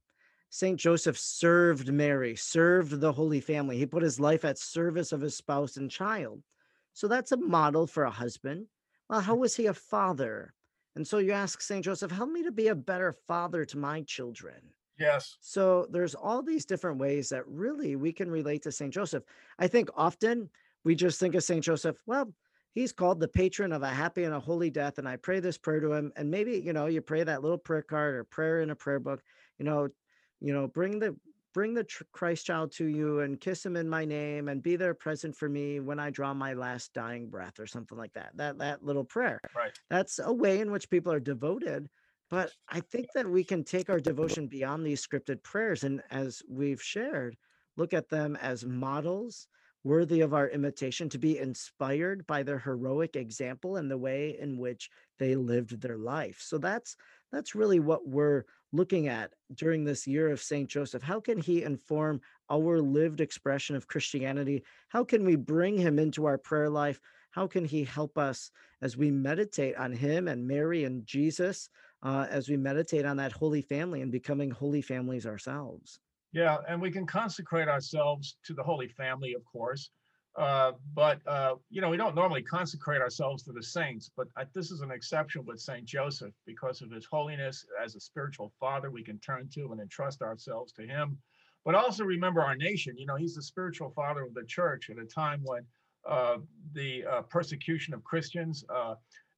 Saint 0.50 0.80
Joseph 0.80 1.18
served 1.18 1.92
Mary, 1.92 2.34
served 2.34 3.00
the 3.00 3.12
Holy 3.12 3.40
Family. 3.40 3.76
He 3.76 3.86
put 3.86 4.02
his 4.02 4.18
life 4.18 4.44
at 4.44 4.58
service 4.58 5.12
of 5.12 5.20
his 5.20 5.36
spouse 5.36 5.76
and 5.76 5.90
child. 5.90 6.42
So 6.94 7.06
that's 7.06 7.32
a 7.32 7.36
model 7.36 7.86
for 7.86 8.04
a 8.04 8.10
husband. 8.10 8.66
Well, 9.08 9.20
how 9.20 9.36
mm. 9.36 9.40
was 9.40 9.54
he 9.54 9.66
a 9.66 9.74
father? 9.74 10.54
And 10.96 11.06
so 11.06 11.18
you 11.18 11.32
ask 11.32 11.60
Saint 11.60 11.84
Joseph, 11.84 12.10
help 12.10 12.30
me 12.30 12.42
to 12.44 12.50
be 12.50 12.68
a 12.68 12.74
better 12.74 13.12
father 13.12 13.64
to 13.66 13.78
my 13.78 14.02
children. 14.02 14.60
Yes. 14.98 15.36
So 15.40 15.86
there's 15.90 16.14
all 16.14 16.42
these 16.42 16.64
different 16.64 16.98
ways 16.98 17.28
that 17.28 17.46
really 17.46 17.96
we 17.96 18.12
can 18.12 18.30
relate 18.30 18.62
to 18.62 18.72
St. 18.72 18.92
Joseph. 18.92 19.24
I 19.58 19.68
think 19.68 19.90
often 19.96 20.50
we 20.84 20.94
just 20.94 21.20
think 21.20 21.34
of 21.34 21.44
St. 21.44 21.62
Joseph, 21.62 22.02
well, 22.06 22.32
he's 22.74 22.92
called 22.92 23.20
the 23.20 23.28
patron 23.28 23.72
of 23.72 23.82
a 23.82 23.88
happy 23.88 24.24
and 24.24 24.34
a 24.34 24.40
holy 24.40 24.70
death. 24.70 24.98
And 24.98 25.08
I 25.08 25.16
pray 25.16 25.40
this 25.40 25.58
prayer 25.58 25.80
to 25.80 25.92
him. 25.92 26.12
And 26.16 26.30
maybe, 26.30 26.58
you 26.58 26.72
know, 26.72 26.86
you 26.86 27.00
pray 27.00 27.22
that 27.24 27.42
little 27.42 27.58
prayer 27.58 27.82
card 27.82 28.14
or 28.14 28.24
prayer 28.24 28.60
in 28.60 28.70
a 28.70 28.76
prayer 28.76 29.00
book, 29.00 29.22
you 29.58 29.64
know, 29.64 29.88
you 30.40 30.52
know, 30.52 30.66
bring 30.66 30.98
the 30.98 31.16
bring 31.54 31.74
the 31.74 31.86
Christ 32.12 32.46
child 32.46 32.70
to 32.72 32.84
you 32.84 33.20
and 33.20 33.40
kiss 33.40 33.64
him 33.64 33.74
in 33.74 33.88
my 33.88 34.04
name 34.04 34.48
and 34.48 34.62
be 34.62 34.76
there 34.76 34.94
present 34.94 35.34
for 35.34 35.48
me 35.48 35.80
when 35.80 35.98
I 35.98 36.10
draw 36.10 36.32
my 36.34 36.52
last 36.52 36.92
dying 36.92 37.28
breath 37.28 37.58
or 37.58 37.66
something 37.66 37.98
like 37.98 38.12
that. 38.12 38.30
That 38.36 38.58
that 38.58 38.84
little 38.84 39.04
prayer. 39.04 39.40
Right. 39.56 39.76
That's 39.90 40.20
a 40.22 40.32
way 40.32 40.60
in 40.60 40.70
which 40.70 40.90
people 40.90 41.12
are 41.12 41.20
devoted 41.20 41.88
but 42.30 42.52
I 42.68 42.80
think 42.80 43.08
that 43.14 43.28
we 43.28 43.44
can 43.44 43.64
take 43.64 43.88
our 43.88 44.00
devotion 44.00 44.46
beyond 44.46 44.84
these 44.84 45.06
scripted 45.06 45.42
prayers 45.42 45.84
and, 45.84 46.02
as 46.10 46.42
we've 46.48 46.82
shared, 46.82 47.36
look 47.76 47.94
at 47.94 48.08
them 48.08 48.36
as 48.36 48.64
models 48.64 49.48
worthy 49.84 50.20
of 50.20 50.34
our 50.34 50.48
imitation, 50.48 51.08
to 51.08 51.18
be 51.18 51.38
inspired 51.38 52.26
by 52.26 52.42
their 52.42 52.58
heroic 52.58 53.16
example 53.16 53.76
and 53.76 53.90
the 53.90 53.96
way 53.96 54.36
in 54.38 54.58
which 54.58 54.90
they 55.18 55.34
lived 55.34 55.80
their 55.80 55.96
life. 55.96 56.38
So 56.40 56.58
that's 56.58 56.96
that's 57.32 57.54
really 57.54 57.80
what 57.80 58.06
we're 58.06 58.44
looking 58.72 59.08
at 59.08 59.32
during 59.54 59.84
this 59.84 60.06
year 60.06 60.28
of 60.28 60.40
St. 60.40 60.68
Joseph. 60.68 61.02
How 61.02 61.20
can 61.20 61.38
he 61.38 61.62
inform 61.62 62.20
our 62.50 62.80
lived 62.80 63.20
expression 63.20 63.76
of 63.76 63.86
Christianity? 63.86 64.62
How 64.88 65.04
can 65.04 65.24
we 65.24 65.36
bring 65.36 65.76
him 65.76 65.98
into 65.98 66.26
our 66.26 66.38
prayer 66.38 66.70
life? 66.70 67.00
How 67.30 67.46
can 67.46 67.64
he 67.64 67.84
help 67.84 68.18
us 68.18 68.50
as 68.82 68.96
we 68.96 69.10
meditate 69.10 69.76
on 69.76 69.92
him 69.92 70.28
and 70.28 70.46
Mary 70.46 70.84
and 70.84 71.06
Jesus? 71.06 71.68
Uh, 72.02 72.26
as 72.30 72.48
we 72.48 72.56
meditate 72.56 73.04
on 73.04 73.16
that 73.16 73.32
holy 73.32 73.62
family 73.62 74.02
and 74.02 74.12
becoming 74.12 74.50
holy 74.50 74.82
families 74.82 75.26
ourselves. 75.26 76.00
Yeah, 76.32 76.58
and 76.68 76.80
we 76.80 76.90
can 76.90 77.06
consecrate 77.06 77.68
ourselves 77.68 78.36
to 78.44 78.52
the 78.52 78.62
Holy 78.62 78.88
Family, 78.88 79.34
of 79.34 79.44
course. 79.44 79.90
Uh, 80.36 80.72
but 80.94 81.20
uh, 81.26 81.54
you 81.70 81.80
know, 81.80 81.88
we 81.88 81.96
don't 81.96 82.14
normally 82.14 82.42
consecrate 82.42 83.00
ourselves 83.00 83.42
to 83.42 83.52
the 83.52 83.62
saints. 83.62 84.10
But 84.16 84.28
I, 84.36 84.44
this 84.54 84.70
is 84.70 84.82
an 84.82 84.90
exception 84.90 85.44
with 85.44 85.58
Saint 85.58 85.84
Joseph 85.84 86.32
because 86.46 86.80
of 86.80 86.90
his 86.90 87.06
holiness 87.06 87.66
as 87.82 87.96
a 87.96 88.00
spiritual 88.00 88.52
father. 88.60 88.90
We 88.90 89.02
can 89.02 89.18
turn 89.18 89.48
to 89.54 89.72
and 89.72 89.80
entrust 89.80 90.22
ourselves 90.22 90.72
to 90.74 90.82
him. 90.86 91.18
But 91.64 91.74
also 91.74 92.04
remember 92.04 92.40
our 92.40 92.54
nation. 92.54 92.96
You 92.96 93.06
know, 93.06 93.16
he's 93.16 93.34
the 93.34 93.42
spiritual 93.42 93.90
father 93.90 94.22
of 94.22 94.34
the 94.34 94.44
church 94.44 94.90
at 94.90 94.98
a 94.98 95.04
time 95.04 95.40
when 95.42 95.62
uh, 96.08 96.36
the 96.72 97.04
uh, 97.04 97.22
persecution 97.22 97.92
of 97.92 98.04
Christians 98.04 98.64
uh, 98.72 98.94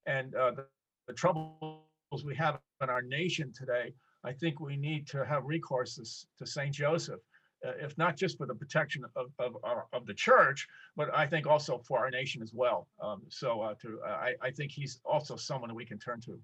and 0.06 0.32
the, 0.32 0.66
the 1.08 1.14
trouble 1.14 1.86
we 2.24 2.34
have 2.36 2.58
in 2.82 2.90
our 2.90 3.02
nation 3.02 3.52
today, 3.52 3.94
I 4.24 4.32
think 4.32 4.60
we 4.60 4.76
need 4.76 5.06
to 5.08 5.24
have 5.24 5.44
recourse 5.44 6.26
to, 6.38 6.46
St. 6.46 6.74
Joseph, 6.74 7.20
uh, 7.66 7.72
if 7.80 7.96
not 7.96 8.16
just 8.16 8.36
for 8.36 8.46
the 8.46 8.54
protection 8.54 9.04
of, 9.16 9.26
of, 9.38 9.56
our, 9.62 9.86
of 9.92 10.06
the 10.06 10.14
church, 10.14 10.66
but 10.96 11.14
I 11.14 11.26
think 11.26 11.46
also 11.46 11.78
for 11.86 11.98
our 11.98 12.10
nation 12.10 12.42
as 12.42 12.52
well. 12.52 12.88
Um, 13.02 13.22
so 13.28 13.60
uh, 13.62 13.74
to, 13.82 14.00
uh, 14.06 14.10
I, 14.10 14.34
I 14.42 14.50
think 14.50 14.72
he's 14.72 15.00
also 15.04 15.36
someone 15.36 15.68
that 15.68 15.74
we 15.74 15.86
can 15.86 15.98
turn 15.98 16.20
to. 16.22 16.38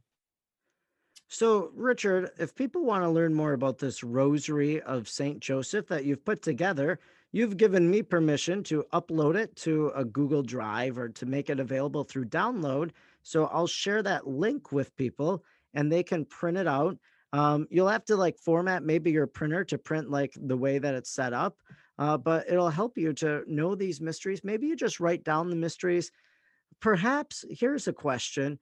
So, 1.28 1.72
Richard, 1.74 2.30
if 2.38 2.54
people 2.54 2.84
want 2.84 3.02
to 3.02 3.10
learn 3.10 3.34
more 3.34 3.52
about 3.52 3.78
this 3.78 4.04
rosary 4.04 4.80
of 4.82 5.08
St. 5.08 5.40
Joseph 5.40 5.88
that 5.88 6.04
you've 6.04 6.24
put 6.24 6.40
together, 6.40 7.00
you've 7.32 7.56
given 7.56 7.90
me 7.90 8.02
permission 8.02 8.62
to 8.64 8.84
upload 8.92 9.34
it 9.34 9.56
to 9.56 9.90
a 9.96 10.04
Google 10.04 10.42
Drive 10.42 10.96
or 10.96 11.08
to 11.08 11.26
make 11.26 11.50
it 11.50 11.58
available 11.58 12.04
through 12.04 12.26
download. 12.26 12.92
So, 13.24 13.46
I'll 13.46 13.66
share 13.66 14.04
that 14.04 14.28
link 14.28 14.70
with 14.70 14.96
people 14.96 15.42
and 15.76 15.92
they 15.92 16.02
can 16.02 16.24
print 16.24 16.58
it 16.58 16.66
out. 16.66 16.96
Um, 17.32 17.68
you'll 17.70 17.88
have 17.88 18.04
to 18.06 18.16
like 18.16 18.38
format 18.38 18.82
maybe 18.82 19.12
your 19.12 19.26
printer 19.26 19.62
to 19.66 19.78
print 19.78 20.10
like 20.10 20.32
the 20.36 20.56
way 20.56 20.78
that 20.78 20.94
it's 20.94 21.10
set 21.10 21.32
up, 21.32 21.58
uh, 21.98 22.16
but 22.16 22.48
it'll 22.48 22.70
help 22.70 22.96
you 22.96 23.12
to 23.14 23.42
know 23.46 23.74
these 23.74 24.00
mysteries. 24.00 24.42
Maybe 24.42 24.66
you 24.66 24.74
just 24.74 25.00
write 25.00 25.22
down 25.22 25.50
the 25.50 25.56
mysteries. 25.56 26.10
Perhaps 26.80 27.44
here's 27.50 27.86
a 27.86 27.92
question. 27.92 28.58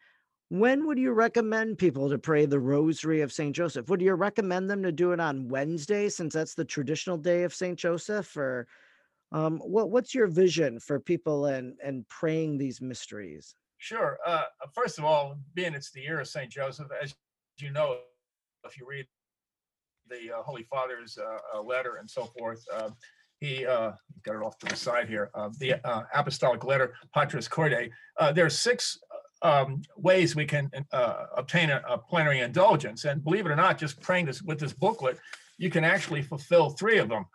When 0.49 0.87
would 0.87 0.99
you 0.99 1.13
recommend 1.13 1.79
people 1.79 2.11
to 2.11 2.19
pray 2.19 2.47
the 2.47 2.61
Rosary 2.61 3.23
of 3.23 3.33
St. 3.33 3.55
Joseph? 3.55 3.89
Would 3.89 4.03
you 4.03 4.13
recommend 4.15 4.69
them 4.69 4.83
to 4.83 4.93
do 4.93 5.13
it 5.13 5.21
on 5.21 5.49
Wednesday 5.49 6.09
since 6.09 6.35
that's 6.35 6.55
the 6.55 6.65
traditional 6.65 7.17
day 7.17 7.45
of 7.45 7.55
St. 7.55 7.79
Joseph? 7.79 8.37
Or 8.37 8.67
um, 9.33 9.59
what, 9.59 9.91
what's 9.91 10.15
your 10.15 10.27
vision 10.27 10.81
for 10.81 11.01
people 11.01 11.47
and, 11.47 11.77
and 11.83 12.07
praying 12.09 12.59
these 12.59 12.81
mysteries? 12.81 13.55
Sure. 13.85 14.19
Uh, 14.25 14.45
first 14.73 14.99
of 14.99 15.05
all, 15.05 15.37
being 15.53 15.75
it's 15.75 15.91
the 15.91 16.01
year 16.01 16.19
of 16.19 16.27
St. 16.27 16.51
Joseph, 16.51 16.89
as 17.03 17.15
you 17.59 17.71
know, 17.71 17.99
if 18.65 18.79
you 18.81 18.87
read 18.89 19.07
the 20.09 20.39
uh, 20.39 20.43
Holy 20.43 20.63
Father's 20.63 21.19
uh, 21.19 21.37
uh 21.55 21.61
letter 21.61 21.97
and 21.97 22.09
so 22.09 22.25
forth, 22.25 22.65
uh, 22.73 22.89
he 23.41 23.67
uh, 23.67 23.93
got 24.23 24.37
it 24.37 24.43
off 24.43 24.57
to 24.61 24.67
the 24.67 24.75
side 24.75 25.07
here. 25.07 25.31
the 25.59 25.79
Apostolic 26.15 26.65
Letter, 26.65 26.95
Patris 27.15 27.47
Corde. 27.47 27.91
there 28.33 28.47
are 28.47 28.51
six 28.51 28.99
um, 29.43 29.83
ways 29.99 30.35
we 30.35 30.47
can 30.47 30.71
obtain 31.37 31.69
a, 31.69 31.83
a, 31.87 31.99
plenary 31.99 32.41
indulgence, 32.41 33.05
and 33.05 33.23
believe 33.23 33.45
it 33.45 33.51
or 33.51 33.57
not, 33.57 33.77
just 33.77 34.01
praying 34.01 34.25
this 34.25 34.41
with 34.41 34.59
this 34.59 34.73
booklet, 34.73 35.19
you 35.59 35.69
can 35.69 35.85
actually 35.85 36.23
fulfill 36.23 36.71
three 36.71 36.97
of 36.97 37.11
them 37.11 37.27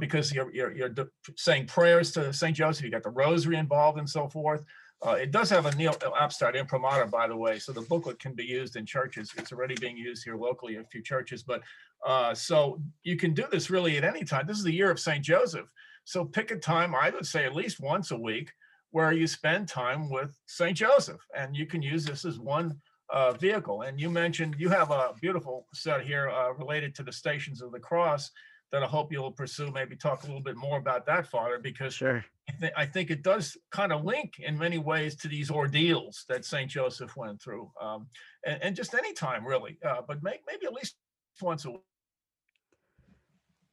because 0.00 0.32
you're, 0.32 0.52
you're, 0.52 0.72
you're 0.72 0.92
saying 1.36 1.68
prayers 1.68 2.10
to 2.10 2.32
St. 2.32 2.56
Joseph. 2.56 2.84
You 2.84 2.90
got 2.90 3.04
the 3.04 3.10
Rosary 3.10 3.56
involved 3.56 4.00
and 4.00 4.10
so 4.10 4.28
forth. 4.28 4.64
Uh, 5.04 5.12
it 5.12 5.32
does 5.32 5.50
have 5.50 5.66
a 5.66 5.74
Nihil 5.74 5.94
Obstat 5.94 6.54
imprimatur, 6.54 7.06
by 7.06 7.26
the 7.26 7.36
way, 7.36 7.58
so 7.58 7.72
the 7.72 7.80
booklet 7.82 8.20
can 8.20 8.34
be 8.34 8.44
used 8.44 8.76
in 8.76 8.86
churches. 8.86 9.32
It's 9.36 9.52
already 9.52 9.74
being 9.80 9.96
used 9.96 10.22
here 10.22 10.36
locally, 10.36 10.76
in 10.76 10.82
a 10.82 10.86
few 10.86 11.02
churches, 11.02 11.42
but 11.42 11.62
uh, 12.06 12.34
so 12.34 12.80
you 13.02 13.16
can 13.16 13.34
do 13.34 13.44
this 13.50 13.68
really 13.68 13.96
at 13.96 14.04
any 14.04 14.24
time. 14.24 14.46
This 14.46 14.58
is 14.58 14.64
the 14.64 14.72
year 14.72 14.90
of 14.90 15.00
St. 15.00 15.24
Joseph. 15.24 15.68
So 16.04 16.24
pick 16.24 16.50
a 16.50 16.56
time, 16.56 16.94
I 16.94 17.10
would 17.10 17.26
say 17.26 17.44
at 17.44 17.54
least 17.54 17.80
once 17.80 18.12
a 18.12 18.16
week, 18.16 18.52
where 18.90 19.12
you 19.12 19.26
spend 19.26 19.68
time 19.68 20.08
with 20.10 20.36
St. 20.46 20.76
Joseph. 20.76 21.20
And 21.36 21.56
you 21.56 21.66
can 21.66 21.82
use 21.82 22.04
this 22.04 22.24
as 22.24 22.38
one 22.38 22.78
uh, 23.10 23.32
vehicle. 23.32 23.82
And 23.82 24.00
you 24.00 24.10
mentioned 24.10 24.56
you 24.58 24.68
have 24.68 24.90
a 24.90 25.14
beautiful 25.20 25.66
set 25.74 26.02
here 26.02 26.30
uh, 26.30 26.52
related 26.52 26.94
to 26.96 27.02
the 27.02 27.12
Stations 27.12 27.62
of 27.62 27.72
the 27.72 27.80
Cross 27.80 28.30
that 28.72 28.82
I 28.82 28.86
hope 28.86 29.12
you'll 29.12 29.30
pursue. 29.30 29.70
Maybe 29.70 29.94
talk 29.94 30.24
a 30.24 30.26
little 30.26 30.42
bit 30.42 30.56
more 30.56 30.78
about 30.78 31.06
that, 31.06 31.26
Father, 31.26 31.58
because 31.58 31.94
Sure. 31.94 32.24
I, 32.48 32.52
th- 32.60 32.72
I 32.76 32.86
think 32.86 33.10
it 33.10 33.22
does 33.22 33.56
kind 33.70 33.92
of 33.92 34.04
link 34.04 34.38
in 34.38 34.58
many 34.58 34.78
ways 34.78 35.14
to 35.16 35.28
these 35.28 35.50
ordeals 35.50 36.24
that 36.28 36.44
Saint 36.44 36.70
Joseph 36.70 37.14
went 37.16 37.40
through, 37.40 37.70
um, 37.80 38.06
and, 38.46 38.62
and 38.62 38.76
just 38.76 38.94
any 38.94 39.12
time 39.12 39.46
really, 39.46 39.78
uh, 39.86 40.00
but 40.08 40.22
may, 40.22 40.40
maybe 40.46 40.66
at 40.66 40.72
least 40.72 40.96
once 41.40 41.66
a 41.66 41.72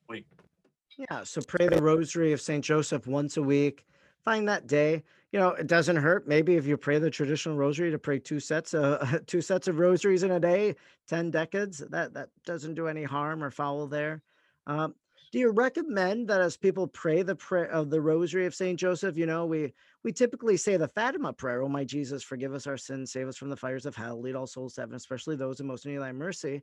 week. 0.09 0.27
Yeah. 0.97 1.23
So 1.23 1.41
pray 1.41 1.67
the 1.67 1.81
rosary 1.81 2.33
of 2.33 2.41
St. 2.41 2.63
Joseph 2.63 3.07
once 3.07 3.38
a 3.38 3.41
week. 3.41 3.85
Find 4.25 4.47
that 4.49 4.67
day. 4.67 5.03
You 5.31 5.39
know, 5.39 5.49
it 5.49 5.67
doesn't 5.67 5.95
hurt. 5.95 6.27
Maybe 6.27 6.55
if 6.55 6.65
you 6.65 6.75
pray 6.75 6.99
the 6.99 7.09
traditional 7.09 7.55
rosary 7.55 7.91
to 7.91 7.99
pray 7.99 8.19
two 8.19 8.39
sets 8.39 8.73
of 8.73 9.25
two 9.27 9.39
sets 9.39 9.69
of 9.69 9.79
rosaries 9.79 10.23
in 10.23 10.31
a 10.31 10.39
day, 10.39 10.75
10 11.07 11.31
decades, 11.31 11.77
that 11.77 12.13
that 12.15 12.29
doesn't 12.45 12.73
do 12.73 12.88
any 12.88 13.03
harm 13.03 13.41
or 13.43 13.49
foul 13.49 13.88
there. 13.88 14.21
Um, 14.69 14.93
do 15.32 15.39
you 15.39 15.49
recommend 15.51 16.27
that 16.29 16.41
as 16.41 16.55
people 16.55 16.88
pray 16.88 17.23
the 17.23 17.36
prayer 17.36 17.65
of 17.65 17.89
the 17.89 17.99
rosary 18.01 18.45
of 18.45 18.53
St. 18.55 18.79
Joseph, 18.79 19.17
you 19.17 19.25
know, 19.25 19.45
we 19.45 19.73
we 20.03 20.12
typically 20.12 20.58
say 20.58 20.77
the 20.77 20.88
Fatima 20.88 21.34
prayer, 21.34 21.62
Oh 21.63 21.67
my 21.67 21.84
Jesus, 21.84 22.23
forgive 22.23 22.53
us 22.53 22.67
our 22.67 22.77
sins, 22.77 23.12
save 23.12 23.27
us 23.27 23.36
from 23.36 23.49
the 23.49 23.58
fires 23.58 23.86
of 23.86 23.95
hell, 23.95 24.21
lead 24.21 24.36
all 24.36 24.47
souls 24.47 24.75
to 24.75 24.82
heaven, 24.82 24.95
especially 24.95 25.36
those 25.36 25.60
in 25.60 25.67
most 25.67 25.86
need 25.86 25.95
of 25.95 26.01
thy 26.01 26.12
mercy. 26.12 26.62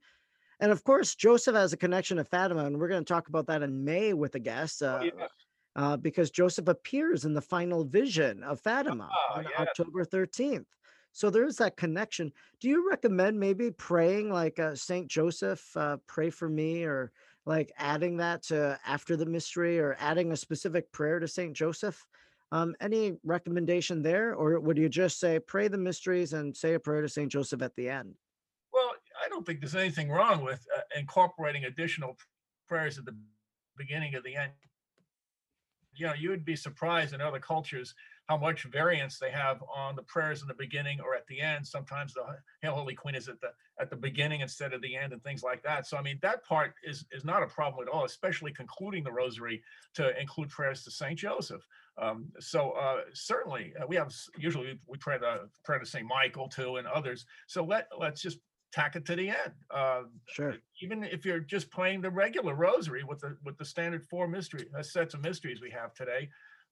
And 0.60 0.72
of 0.72 0.84
course, 0.84 1.14
Joseph 1.16 1.54
has 1.54 1.72
a 1.72 1.76
connection 1.76 2.16
to 2.16 2.24
Fatima, 2.24 2.64
and 2.64 2.78
we're 2.78 2.88
going 2.88 3.04
to 3.04 3.12
talk 3.12 3.28
about 3.28 3.46
that 3.48 3.62
in 3.62 3.84
May 3.84 4.14
with 4.14 4.36
a 4.36 4.40
guest. 4.40 4.82
Oh, 4.82 4.86
Uh, 4.86 5.04
yeah. 5.04 5.26
uh, 5.74 5.96
because 5.96 6.30
Joseph 6.30 6.68
appears 6.68 7.24
in 7.24 7.34
the 7.34 7.42
final 7.42 7.84
vision 7.84 8.42
of 8.42 8.60
Fatima 8.60 9.10
Ah, 9.12 9.34
on 9.38 9.44
yeah. 9.44 9.60
October 9.60 10.04
13th. 10.04 10.64
So 11.12 11.30
there 11.30 11.46
is 11.46 11.56
that 11.56 11.76
connection. 11.76 12.32
Do 12.60 12.68
you 12.68 12.88
recommend 12.88 13.38
maybe 13.38 13.70
praying 13.70 14.30
like 14.30 14.58
uh, 14.58 14.74
Saint 14.74 15.08
Joseph, 15.08 15.76
uh, 15.76 15.98
pray 16.06 16.30
for 16.30 16.48
me, 16.48 16.84
or 16.84 17.12
like 17.46 17.72
adding 17.78 18.18
that 18.18 18.42
to 18.44 18.78
after 18.84 19.16
the 19.16 19.26
mystery, 19.26 19.78
or 19.78 19.96
adding 19.98 20.32
a 20.32 20.36
specific 20.36 20.90
prayer 20.92 21.18
to 21.18 21.28
Saint 21.28 21.54
Joseph? 21.54 22.04
Um, 22.52 22.76
any 22.80 23.16
recommendation 23.24 24.02
there, 24.02 24.34
or 24.34 24.60
would 24.60 24.78
you 24.78 24.88
just 24.88 25.18
say 25.18 25.38
pray 25.40 25.68
the 25.68 25.78
mysteries 25.78 26.32
and 26.32 26.56
say 26.56 26.74
a 26.74 26.80
prayer 26.80 27.02
to 27.02 27.08
Saint 27.08 27.32
Joseph 27.32 27.62
at 27.62 27.74
the 27.76 27.88
end? 27.88 28.14
Well, 28.72 28.92
I 29.24 29.28
don't 29.28 29.44
think 29.44 29.60
there's 29.60 29.74
anything 29.74 30.10
wrong 30.10 30.44
with 30.44 30.64
uh, 30.76 30.80
incorporating 30.96 31.64
additional 31.64 32.16
prayers 32.68 32.98
at 32.98 33.04
the 33.04 33.16
beginning 33.76 34.14
of 34.14 34.22
the 34.22 34.36
end. 34.36 34.52
You 35.94 36.06
know, 36.06 36.14
you 36.14 36.30
would 36.30 36.44
be 36.44 36.56
surprised 36.56 37.14
in 37.14 37.20
other 37.20 37.38
cultures 37.38 37.94
how 38.28 38.36
much 38.36 38.64
variance 38.64 39.18
they 39.18 39.30
have 39.30 39.62
on 39.74 39.94
the 39.94 40.02
prayers 40.02 40.42
in 40.42 40.48
the 40.48 40.54
beginning 40.54 41.00
or 41.00 41.14
at 41.14 41.26
the 41.28 41.40
end. 41.40 41.66
Sometimes 41.66 42.12
the 42.14 42.24
Hail 42.60 42.74
Holy 42.74 42.94
Queen 42.94 43.14
is 43.14 43.28
at 43.28 43.40
the 43.40 43.50
at 43.78 43.90
the 43.90 43.96
beginning 43.96 44.40
instead 44.40 44.72
of 44.72 44.82
the 44.82 44.96
end 44.96 45.12
and 45.12 45.22
things 45.22 45.42
like 45.42 45.62
that. 45.62 45.86
So 45.86 45.96
I 45.96 46.02
mean 46.02 46.18
that 46.22 46.44
part 46.44 46.74
is 46.84 47.04
is 47.12 47.24
not 47.24 47.42
a 47.42 47.46
problem 47.46 47.86
at 47.86 47.92
all, 47.92 48.04
especially 48.04 48.52
concluding 48.52 49.04
the 49.04 49.12
rosary 49.12 49.62
to 49.94 50.18
include 50.20 50.48
prayers 50.48 50.82
to 50.84 50.90
Saint 50.90 51.18
Joseph. 51.18 51.66
Um, 51.98 52.26
so 52.40 52.72
uh, 52.72 53.02
certainly 53.12 53.72
uh, 53.80 53.86
we 53.86 53.96
have 53.96 54.12
usually 54.36 54.78
we 54.86 54.98
pray 54.98 55.18
the 55.18 55.48
prayer 55.64 55.78
to 55.78 55.86
Saint 55.86 56.06
Michael 56.06 56.48
too 56.48 56.76
and 56.76 56.86
others. 56.86 57.26
So 57.46 57.64
let 57.64 57.88
let's 57.98 58.22
just 58.22 58.38
tack 58.72 58.96
it 58.96 59.06
to 59.06 59.16
the 59.16 59.30
end. 59.30 59.52
Uh, 59.70 60.02
Sure. 60.28 60.56
even 60.82 61.04
if 61.04 61.24
you're 61.24 61.40
just 61.40 61.70
playing 61.70 62.00
the 62.00 62.10
regular 62.10 62.54
rosary 62.54 63.04
with 63.04 63.20
the 63.20 63.36
with 63.44 63.56
the 63.56 63.64
standard 63.64 64.04
four 64.04 64.26
mystery 64.26 64.66
uh, 64.76 64.82
sets 64.82 65.14
of 65.14 65.22
mysteries 65.22 65.60
we 65.60 65.70
have 65.70 65.94
today, 65.94 66.28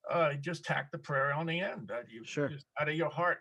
uh, 0.09 0.33
just 0.35 0.63
tack 0.63 0.91
the 0.91 0.97
prayer 0.97 1.33
on 1.33 1.45
the 1.45 1.59
end. 1.59 1.91
Uh, 1.91 2.01
you 2.09 2.23
Sure. 2.25 2.47
just 2.49 2.65
out 2.79 2.89
of 2.89 2.95
your 2.95 3.09
heart, 3.09 3.39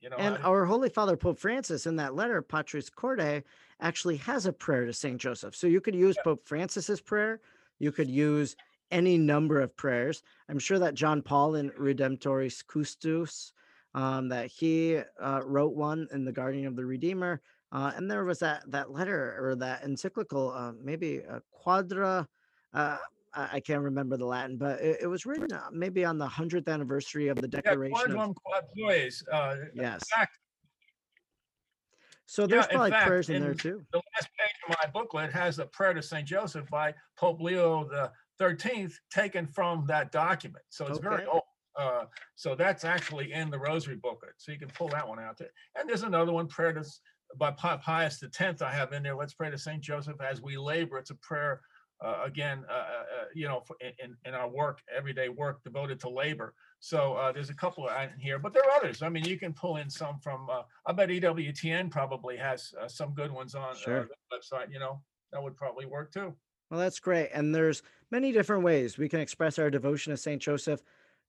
you 0.00 0.10
know. 0.10 0.16
And 0.16 0.38
our 0.38 0.64
Holy 0.64 0.88
Father 0.88 1.16
Pope 1.16 1.38
Francis 1.38 1.86
in 1.86 1.96
that 1.96 2.14
letter, 2.14 2.42
Patris 2.42 2.90
Corde, 2.90 3.44
actually 3.80 4.16
has 4.18 4.46
a 4.46 4.52
prayer 4.52 4.86
to 4.86 4.92
Saint 4.92 5.20
Joseph. 5.20 5.54
So 5.54 5.66
you 5.66 5.80
could 5.80 5.94
use 5.94 6.16
Yeah. 6.16 6.22
Pope 6.24 6.46
Francis's 6.46 7.00
prayer. 7.00 7.40
You 7.78 7.92
could 7.92 8.10
use 8.10 8.56
any 8.90 9.16
number 9.16 9.60
of 9.60 9.76
prayers. 9.76 10.22
I'm 10.48 10.58
sure 10.58 10.78
that 10.80 10.94
John 10.94 11.22
Paul 11.22 11.54
in 11.54 11.70
Redemptoris 11.70 12.64
Custos, 12.64 13.52
um, 13.94 14.28
that 14.28 14.46
he 14.50 14.96
uh, 15.20 15.42
wrote 15.44 15.74
one 15.74 16.08
in 16.12 16.24
the 16.24 16.32
Guardian 16.32 16.66
of 16.66 16.76
the 16.76 16.84
Redeemer. 16.84 17.40
Uh, 17.72 17.92
and 17.94 18.10
there 18.10 18.24
was 18.24 18.40
that 18.40 18.68
that 18.70 18.90
letter 18.90 19.36
or 19.38 19.54
that 19.54 19.84
encyclical, 19.84 20.50
uh, 20.50 20.72
maybe 20.72 21.18
a 21.18 21.40
quadra. 21.52 22.28
I 23.34 23.48
I 23.54 23.60
can't 23.60 23.82
remember 23.82 24.16
the 24.16 24.26
Latin, 24.26 24.56
but 24.56 24.80
it, 24.80 24.98
it 25.02 25.06
was 25.06 25.26
written 25.26 25.52
uh, 25.52 25.68
maybe 25.72 26.04
on 26.04 26.18
the 26.18 26.26
hundredth 26.26 26.68
anniversary 26.68 27.28
of 27.28 27.36
the 27.36 27.48
yeah, 27.52 27.60
Declaration 27.60 28.18
of 28.18 28.34
quad 28.34 28.64
pluris, 28.76 29.22
Uh, 29.30 29.56
yes. 29.74 30.08
fact, 30.08 30.38
So 32.26 32.46
there's 32.46 32.66
in 32.66 32.72
probably 32.72 32.90
fact, 32.90 33.06
prayers 33.06 33.28
in 33.28 33.42
there 33.42 33.54
too. 33.54 33.82
the 33.92 33.98
last 33.98 34.28
page 34.38 34.54
of 34.68 34.76
my 34.82 34.90
booklet 34.90 35.32
has 35.32 35.58
a 35.58 35.66
prayer 35.66 35.94
to 35.94 36.02
Saint 36.02 36.26
Joseph 36.26 36.68
by 36.70 36.94
Pope 37.16 37.40
Leo 37.40 37.84
the 37.88 38.12
Thirteenth, 38.38 38.98
taken 39.10 39.46
from 39.46 39.86
that 39.86 40.12
document. 40.12 40.64
So 40.70 40.86
it's 40.86 40.98
very 40.98 41.26
old. 41.26 41.42
Uh, 41.76 42.06
so 42.34 42.54
that's 42.54 42.84
actually 42.84 43.32
in 43.32 43.48
the 43.50 43.58
Rosary 43.58 43.96
booklet. 43.96 44.32
So 44.38 44.50
you 44.50 44.58
can 44.58 44.68
pull 44.70 44.88
that 44.88 45.06
one 45.06 45.20
out 45.20 45.38
there. 45.38 45.50
And 45.78 45.88
there's 45.88 46.02
another 46.02 46.32
one, 46.32 46.46
prayer 46.48 46.72
to 46.72 46.84
by 47.36 47.52
Pi- 47.52 47.76
Pius 47.76 48.18
the 48.18 48.28
Tenth. 48.28 48.60
I 48.60 48.72
have 48.72 48.92
in 48.92 49.02
there. 49.04 49.14
Let's 49.14 49.34
pray 49.34 49.50
to 49.50 49.58
Saint 49.58 49.82
Joseph 49.82 50.20
as 50.20 50.42
we 50.42 50.56
labor. 50.56 50.98
It's 50.98 51.10
a 51.10 51.14
prayer. 51.16 51.60
Uh, 52.02 52.22
again, 52.24 52.64
uh, 52.68 52.72
uh, 52.72 52.76
uh, 52.76 53.24
you 53.34 53.46
know, 53.46 53.62
in- 54.02 54.16
in, 54.24 54.34
our 54.34 54.48
work, 54.48 54.80
everyday 54.94 55.28
work 55.28 55.62
devoted 55.62 56.00
to 56.00 56.08
labor. 56.08 56.54
So 56.78 57.12
uh, 57.14 57.30
there's 57.30 57.50
a 57.50 57.54
couple 57.54 57.86
in 57.88 58.18
here, 58.18 58.38
but 58.38 58.54
there 58.54 58.62
are 58.64 58.70
others. 58.76 59.02
I 59.02 59.10
mean, 59.10 59.24
you 59.24 59.38
can 59.38 59.52
pull 59.52 59.76
in 59.76 59.90
some 59.90 60.18
from. 60.18 60.48
Uh, 60.48 60.62
I 60.86 60.92
bet 60.92 61.10
EWTN 61.10 61.90
probably 61.90 62.38
has 62.38 62.72
uh, 62.80 62.88
some 62.88 63.12
good 63.12 63.30
ones 63.30 63.54
on 63.54 63.76
Sure. 63.76 64.00
uh, 64.00 64.04
the 64.04 64.36
website. 64.38 64.72
You 64.72 64.78
know, 64.78 65.02
that 65.32 65.42
would 65.42 65.56
probably 65.56 65.84
work 65.84 66.10
too. 66.12 66.34
Well, 66.70 66.80
that's 66.80 67.00
great. 67.00 67.28
And 67.34 67.54
there's 67.54 67.82
many 68.10 68.32
different 68.32 68.62
ways 68.62 68.96
we 68.96 69.08
can 69.08 69.20
express 69.20 69.58
our 69.58 69.70
devotion 69.70 70.12
to 70.12 70.16
Saint 70.16 70.40
Joseph. 70.40 70.82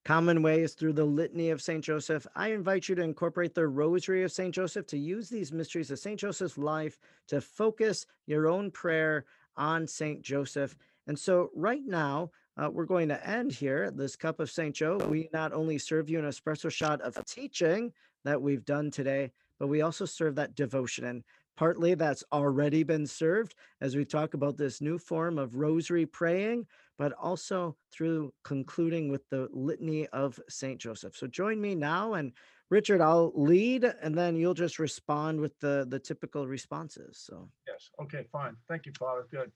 Common 0.04 0.42
ways 0.42 0.74
through 0.74 0.94
the 0.94 1.04
litany 1.06 1.52
of 1.52 1.62
Saint 1.62 1.84
Joseph. 1.84 2.26
I 2.36 2.54
invite 2.54 2.90
you 2.90 2.96
to 2.96 3.04
incorporate 3.04 3.54
the 3.54 3.68
rosary 3.68 4.24
of 4.24 4.32
Saint 4.32 4.56
Joseph 4.56 4.88
to 4.88 4.98
use 4.98 5.30
these 5.30 5.52
mysteries 5.52 5.92
of 5.92 6.00
Saint 6.00 6.20
Joseph's 6.20 6.58
life 6.58 6.98
to 7.28 7.40
focus 7.40 8.08
your 8.26 8.48
own 8.48 8.72
prayer 8.72 9.26
on 9.58 9.88
Saint 9.88 10.22
Joseph. 10.22 10.78
And 11.08 11.18
so, 11.18 11.50
right 11.56 11.84
now, 11.86 12.32
uh, 12.58 12.70
we're 12.70 12.86
going 12.86 13.08
to 13.10 13.28
end 13.28 13.52
here 13.52 13.92
this 13.92 14.16
cup 14.16 14.40
of 14.40 14.52
Saint 14.52 14.76
Joe. 14.76 14.98
We 14.98 15.30
not 15.34 15.54
only 15.54 15.78
serve 15.78 16.10
you 16.10 16.20
an 16.20 16.26
espresso 16.26 16.72
shot 16.72 17.02
of 17.02 17.18
teaching 17.26 17.92
that 18.24 18.42
we've 18.42 18.66
done 18.66 18.92
today, 18.92 19.32
but 19.60 19.68
we 19.68 19.82
also 19.82 20.06
serve 20.06 20.36
that 20.36 20.56
devotion. 20.56 21.06
And 21.06 21.24
partly 21.56 21.94
that's 21.94 22.24
already 22.32 22.84
been 22.84 23.06
served 23.06 23.56
as 23.82 23.96
we 23.96 24.06
talk 24.06 24.34
about 24.34 24.58
this 24.58 24.82
new 24.82 24.98
form 24.98 25.38
of 25.38 25.56
rosary 25.56 26.06
praying, 26.06 26.66
but 26.98 27.14
also 27.14 27.76
through 27.92 28.34
concluding 28.44 29.10
with 29.10 29.28
the 29.30 29.48
litany 29.52 30.08
of 30.08 30.40
Saint 30.50 30.80
Joseph. 30.80 31.16
So 31.16 31.28
join 31.28 31.62
me 31.62 31.76
now 31.76 32.14
and 32.14 32.32
Richard, 32.72 33.02
I'll 33.02 33.34
lead 33.36 33.84
and 33.84 34.18
then 34.18 34.38
you'll 34.38 34.54
just 34.54 34.80
respond 34.80 35.40
with 35.42 35.60
the, 35.60 35.86
the 35.90 36.00
typical 36.00 36.48
responses. 36.48 37.18
So, 37.20 37.50
Yes. 37.68 37.90
Okay. 38.02 38.26
Fine. 38.32 38.56
Thank 38.70 38.86
you, 38.86 38.94
Father. 38.98 39.28
Good. 39.30 39.52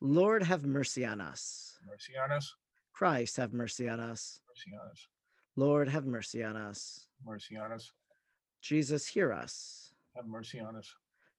Lord, 0.00 0.42
have 0.44 0.64
mercy 0.64 1.04
on 1.04 1.20
us. 1.20 1.76
Mercy 1.86 2.12
on 2.22 2.30
us. 2.32 2.54
Christ, 2.94 3.36
have 3.36 3.52
mercy 3.52 3.88
on 3.88 3.98
us. 4.00 4.40
Mercy 4.48 4.76
on 4.80 4.90
us. 4.90 5.08
Lord, 5.56 5.88
have 5.88 6.06
mercy 6.06 6.42
on 6.44 6.56
us. 6.56 7.06
Mercy 7.26 7.56
on 7.56 7.72
us. 7.72 7.90
Jesus, 8.62 9.06
hear 9.08 9.32
us. 9.32 9.92
Have 10.14 10.26
mercy 10.26 10.60
on 10.60 10.76
us. 10.76 10.94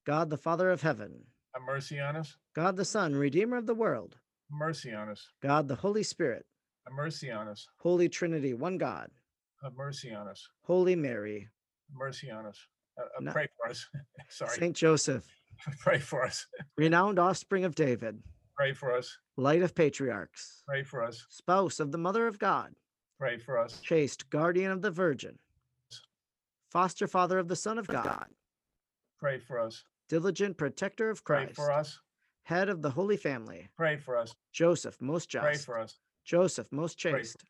God, 0.06 0.30
the 0.30 0.38
Father 0.38 0.70
of 0.72 0.82
heaven, 0.82 1.24
Have 1.54 1.64
mercy 1.66 2.00
on 2.02 2.18
us. 2.18 2.36
God, 2.54 2.76
the 2.76 2.84
Son, 2.86 3.16
Redeemer 3.16 3.56
of 3.58 3.66
the 3.66 3.74
world, 3.76 4.18
Mercy 4.52 4.94
on 4.94 5.10
us. 5.10 5.26
God, 5.42 5.68
the 5.70 5.76
Holy 5.76 6.04
Spirit, 6.04 6.46
Have 6.86 6.94
mercy 6.96 7.32
on 7.32 7.48
us. 7.48 7.66
Holy 7.80 8.10
Trinity, 8.10 8.54
one 8.54 8.78
God, 8.78 9.10
Have 9.64 9.76
mercy 9.76 10.14
on 10.14 10.28
us. 10.28 10.48
Holy 10.64 10.96
Mary, 10.96 11.48
Mercy 11.94 12.30
on 12.30 12.46
us. 12.46 12.60
Uh, 12.98 13.04
uh, 13.04 13.22
No. 13.22 13.32
Pray 13.32 13.48
for 13.58 13.70
us. 13.70 13.86
Sorry. 14.30 14.58
Saint 14.58 14.76
Joseph, 14.76 15.26
Pray 15.80 16.00
for 16.00 16.24
us. 16.24 16.48
renowned 16.78 17.18
offspring 17.20 17.64
of 17.64 17.76
David, 17.76 18.22
Pray 18.58 18.74
for 18.74 18.92
us. 18.96 19.18
light 19.38 19.62
of 19.62 19.74
patriarchs, 19.74 20.64
Pray 20.68 20.84
for 20.84 21.02
us. 21.04 21.26
spouse 21.30 21.80
of 21.80 21.92
the 21.92 21.98
Mother 21.98 22.28
of 22.28 22.40
God, 22.40 22.74
Pray 23.20 23.38
for 23.38 23.58
us. 23.58 23.80
chaste 23.82 24.30
guardian 24.30 24.72
of 24.72 24.82
the 24.82 24.92
Virgin, 24.92 25.38
foster 26.70 27.08
father 27.08 27.40
of 27.40 27.48
the 27.48 27.56
Son 27.56 27.78
of 27.78 27.88
God, 27.88 28.28
Pray 29.18 29.40
for 29.40 29.60
us. 29.60 29.84
diligent 30.10 30.58
protector 30.58 31.10
of 31.10 31.24
Pray 31.24 31.46
Christ, 31.46 31.56
for 31.56 31.72
us. 31.72 32.00
head 32.44 32.68
of 32.70 32.82
the 32.82 32.90
Holy 32.92 33.18
Family, 33.18 33.70
Pray 33.78 33.96
for 33.98 34.18
us. 34.18 34.34
Joseph, 34.52 34.98
most 35.02 35.30
just. 35.30 35.44
Pray 35.44 35.54
just, 35.54 35.66
for 35.66 35.80
us. 35.80 36.00
Joseph, 36.26 36.68
most 36.72 37.00
Pray 37.00 37.12
for- 37.12 37.18
chaste, 37.20 37.46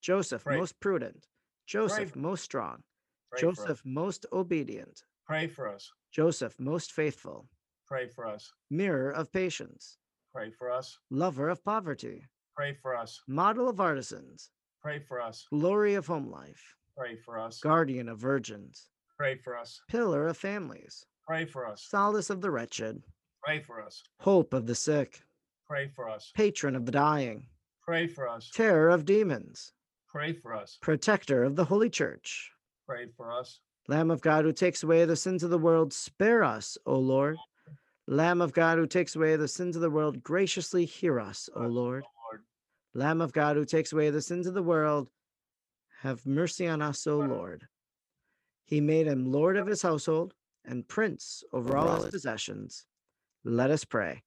Joseph, 0.00 0.44
Pray- 0.44 0.56
most 0.58 0.78
prudent, 0.80 1.26
Joseph, 1.66 2.16
most 2.16 2.42
strong, 2.42 2.82
Pray. 3.30 3.40
Joseph, 3.40 3.82
most 3.84 4.26
obedient, 4.32 5.02
Pray 5.26 5.46
for 5.46 5.68
us. 5.68 5.90
Joseph, 6.10 6.54
most 6.58 6.92
faithful, 6.92 7.48
Pray 7.86 8.06
for 8.08 8.26
us. 8.26 8.52
mirror 8.70 9.10
of 9.10 9.32
patience, 9.32 9.98
Pray 10.34 10.50
for 10.50 10.70
us. 10.70 10.98
lover 11.10 11.48
of 11.48 11.64
poverty, 11.64 12.26
Pray 12.56 12.74
for 12.74 12.94
us. 12.96 13.20
model 13.28 13.68
of 13.68 13.80
artisans, 13.80 14.50
Pray 14.82 14.98
for 14.98 15.20
us. 15.20 15.46
glory 15.50 15.94
of 15.94 16.06
home 16.06 16.30
life, 16.30 16.76
Pray 16.96 17.16
for 17.16 17.38
us. 17.38 17.60
guardian 17.60 18.08
of 18.08 18.18
virgins, 18.18 18.88
Pray 19.16 19.36
for 19.36 19.56
us. 19.56 19.80
pillar 19.88 20.26
of 20.28 20.36
families, 20.36 21.06
Pray 21.26 21.44
for 21.46 21.66
us. 21.66 21.82
solace 21.88 22.28
of 22.30 22.40
the 22.40 22.50
wretched, 22.50 23.02
Pray 23.44 23.60
for 23.60 23.80
us. 23.82 24.02
hope 24.20 24.52
of 24.52 24.66
the 24.66 24.74
sick, 24.74 25.22
Pray 25.66 25.88
for 25.88 26.08
us. 26.10 26.32
patron 26.34 26.76
of 26.76 26.84
the 26.84 26.92
dying, 26.92 27.46
Pray 27.82 28.06
for 28.06 28.28
us. 28.28 28.50
terror 28.50 28.90
of 28.90 29.04
demons, 29.04 29.72
Pray 30.12 30.34
for 30.34 30.54
us. 30.54 30.76
protector 30.82 31.42
of 31.42 31.56
the 31.56 31.64
holy 31.64 31.88
church. 31.88 32.50
Pray 32.86 33.06
for 33.16 33.32
us. 33.32 33.60
Lamb 33.88 34.10
of 34.10 34.20
God 34.20 34.44
who 34.44 34.52
takes 34.52 34.82
away 34.82 35.06
the 35.06 35.16
sins 35.16 35.42
of 35.42 35.48
the 35.48 35.56
world, 35.56 35.90
spare 35.92 36.44
us, 36.44 36.76
O 36.84 36.98
Lord. 36.98 37.38
Lamb 38.06 38.42
of 38.42 38.52
God 38.52 38.76
who 38.76 38.86
takes 38.86 39.16
away 39.16 39.36
the 39.36 39.48
sins 39.48 39.74
of 39.74 39.80
the 39.80 39.90
world, 39.90 40.22
graciously 40.22 40.84
hear 40.84 41.18
us, 41.18 41.48
O 41.56 41.60
Lord. 41.60 42.04
Lord. 42.30 42.42
Lamb 42.92 43.22
of 43.22 43.32
God 43.32 43.56
who 43.56 43.64
takes 43.64 43.92
away 43.92 44.10
the 44.10 44.20
sins 44.20 44.46
of 44.46 44.52
the 44.52 44.62
world, 44.62 45.08
have 46.02 46.26
mercy 46.26 46.66
on 46.66 46.82
us, 46.82 47.06
O 47.06 47.18
Lord. 47.18 47.66
He 48.66 48.82
made 48.82 49.06
him 49.06 49.32
Lord 49.32 49.56
of 49.56 49.66
his 49.66 49.80
household 49.80 50.34
and 50.66 50.86
prince 50.86 51.42
over 51.54 51.74
all 51.74 52.02
his 52.02 52.10
possessions. 52.10 52.84
Let 53.44 53.70
us 53.70 53.84
pray. 53.84 54.22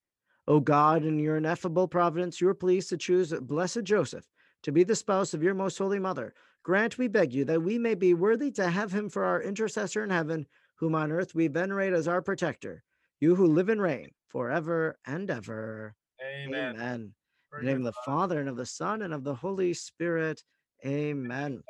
O 0.47 0.59
God, 0.59 1.05
in 1.05 1.19
your 1.19 1.37
ineffable 1.37 1.87
providence, 1.87 2.41
you 2.41 2.49
are 2.49 2.55
pleased 2.55 2.89
to 2.89 2.97
choose 2.97 3.33
blessed 3.33 3.83
Joseph 3.83 4.25
to 4.65 4.71
be 4.71 4.84
the 4.84 4.95
spouse 4.95 5.36
of 5.36 5.43
your 5.43 5.54
most 5.54 5.78
holy 5.78 5.99
mother. 5.99 6.34
Grant, 6.63 6.97
we 6.97 7.08
beg 7.08 7.32
you, 7.32 7.45
that 7.45 7.62
we 7.62 7.78
may 7.78 7.93
be 7.93 8.15
worthy 8.15 8.49
to 8.49 8.67
have 8.67 8.91
him 8.91 9.10
for 9.10 9.23
our 9.23 9.39
intercessor 9.39 10.04
in 10.04 10.10
heaven, 10.10 10.47
whom 10.73 10.95
on 10.95 11.12
earth 11.12 11.36
we 11.36 11.47
venerate 11.47 11.93
as 11.93 12.08
our 12.08 12.19
protector. 12.19 12.84
You 13.19 13.36
who 13.36 13.45
live 13.45 13.69
and 13.69 13.80
reign 13.80 14.10
forever 14.28 14.97
and 15.06 15.30
ever. 15.30 15.93
Amen. 16.19 16.75
Amen. 16.78 17.13
In 17.60 17.65
the 17.65 17.71
name 17.71 17.78
of 17.86 17.93
the 17.93 18.01
Father 18.04 18.39
and 18.39 18.49
of 18.49 18.58
the 18.58 18.65
Son 18.65 19.04
and 19.04 19.13
of 19.13 19.23
the 19.23 19.36
Holy 19.36 19.71
Spirit. 19.75 20.43
Amen. 20.84 21.62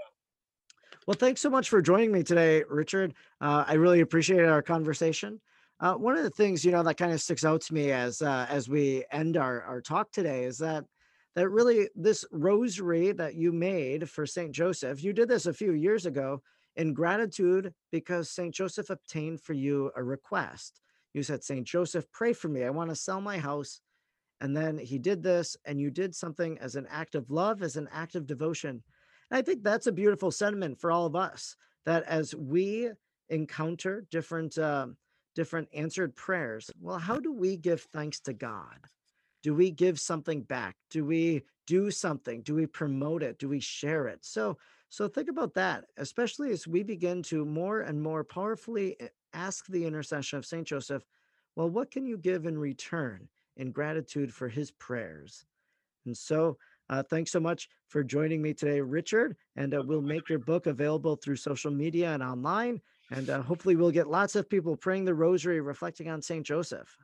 Well, 1.05 1.17
thanks 1.19 1.41
so 1.41 1.49
much 1.49 1.69
for 1.69 1.81
joining 1.81 2.13
me 2.13 2.23
today, 2.23 2.63
Richard. 2.69 3.13
Uh, 3.41 3.65
I 3.67 3.73
really 3.73 3.99
appreciated 3.99 4.47
our 4.47 4.61
conversation. 4.61 5.41
Uh, 5.81 5.95
one 5.95 6.15
of 6.15 6.23
the 6.23 6.29
things 6.29 6.63
you 6.63 6.71
know 6.71 6.81
that 6.83 6.95
kind 6.95 7.11
of 7.11 7.21
sticks 7.21 7.43
out 7.43 7.59
to 7.63 7.73
me 7.73 7.91
as 7.91 8.21
uh, 8.21 8.45
as 8.49 8.69
we 8.69 9.03
end 9.11 9.35
our 9.35 9.61
our 9.63 9.81
talk 9.81 10.13
today 10.13 10.45
is 10.45 10.57
that 10.59 10.85
that 11.35 11.49
really 11.49 11.89
this 11.95 12.25
rosary 12.31 13.11
that 13.11 13.35
you 13.35 13.51
made 13.51 14.09
for 14.09 14.25
Saint 14.25 14.51
Joseph, 14.51 15.03
you 15.03 15.13
did 15.13 15.29
this 15.29 15.45
a 15.45 15.53
few 15.53 15.73
years 15.73 16.05
ago 16.05 16.41
in 16.75 16.93
gratitude 16.93 17.73
because 17.91 18.29
Saint 18.29 18.53
Joseph 18.53 18.89
obtained 18.89 19.41
for 19.41 19.53
you 19.53 19.91
a 19.95 20.03
request. 20.03 20.81
You 21.13 21.23
said, 21.23 21.43
Saint 21.43 21.65
Joseph, 21.65 22.05
pray 22.11 22.33
for 22.33 22.49
me. 22.49 22.63
I 22.63 22.69
want 22.69 22.89
to 22.89 22.95
sell 22.95 23.21
my 23.21 23.37
house 23.37 23.81
and 24.41 24.55
then 24.55 24.77
he 24.77 24.97
did 24.97 25.23
this 25.23 25.55
and 25.65 25.79
you 25.79 25.89
did 25.89 26.15
something 26.15 26.57
as 26.59 26.75
an 26.75 26.87
act 26.89 27.15
of 27.15 27.29
love 27.29 27.61
as 27.61 27.75
an 27.75 27.87
act 27.91 28.15
of 28.15 28.27
devotion 28.27 28.83
and 29.31 29.37
i 29.37 29.41
think 29.41 29.63
that's 29.63 29.87
a 29.87 29.91
beautiful 29.91 30.31
sentiment 30.31 30.79
for 30.79 30.91
all 30.91 31.05
of 31.05 31.15
us 31.15 31.55
that 31.85 32.03
as 32.03 32.35
we 32.35 32.89
encounter 33.29 34.05
different 34.11 34.57
um, 34.57 34.95
different 35.35 35.67
answered 35.73 36.15
prayers 36.15 36.69
well 36.79 36.97
how 36.97 37.19
do 37.19 37.31
we 37.31 37.57
give 37.57 37.81
thanks 37.93 38.19
to 38.19 38.33
god 38.33 38.77
do 39.45 39.53
we 39.53 39.69
give 39.69 39.99
something 39.99 40.41
back 40.41 40.75
do 40.89 41.05
we 41.05 41.43
do 41.67 41.91
something 41.91 42.41
do 42.41 42.55
we 42.55 42.65
promote 42.65 43.21
it 43.21 43.37
do 43.39 43.47
we 43.47 43.59
share 43.59 44.07
it 44.07 44.19
so 44.25 44.57
so 44.89 45.07
think 45.07 45.29
about 45.29 45.53
that 45.53 45.85
especially 45.97 46.51
as 46.51 46.67
we 46.67 46.83
begin 46.83 47.21
to 47.21 47.45
more 47.45 47.81
and 47.81 48.01
more 48.01 48.23
powerfully 48.23 48.95
eh, 48.99 49.07
ask 49.33 49.67
the 49.67 49.85
intercession 49.85 50.37
of 50.39 50.45
saint 50.45 50.67
joseph 50.67 51.05
well 51.55 51.69
what 51.69 51.91
can 51.91 52.05
you 52.05 52.17
give 52.17 52.45
in 52.45 52.57
return 52.57 53.27
in 53.57 53.71
gratitude 53.71 54.33
for 54.33 54.47
his 54.47 54.71
prayers. 54.71 55.45
And 56.05 56.15
so, 56.15 56.57
uh, 56.87 57.01
thanks 57.01 57.31
so 57.31 57.39
much 57.39 57.67
for 57.87 58.03
joining 58.03 58.41
me 58.41 58.53
today, 58.53 58.79
Richard. 58.79 59.35
And 59.55 59.73
uh, 59.73 59.81
we'll 59.83 60.01
make 60.01 60.29
your 60.29 60.37
book 60.37 60.67
available 60.67 61.15
through 61.15 61.37
social 61.37 61.71
media 61.71 62.13
and 62.13 62.21
online. 62.21 62.79
And 63.11 63.29
uh, 63.29 63.41
hopefully, 63.41 63.75
we'll 63.75 63.91
get 63.91 64.07
lots 64.07 64.35
of 64.35 64.47
people 64.47 64.75
praying 64.75 65.05
the 65.05 65.15
rosary, 65.15 65.61
reflecting 65.61 66.09
on 66.09 66.21
St. 66.21 66.45
Joseph. 66.45 66.95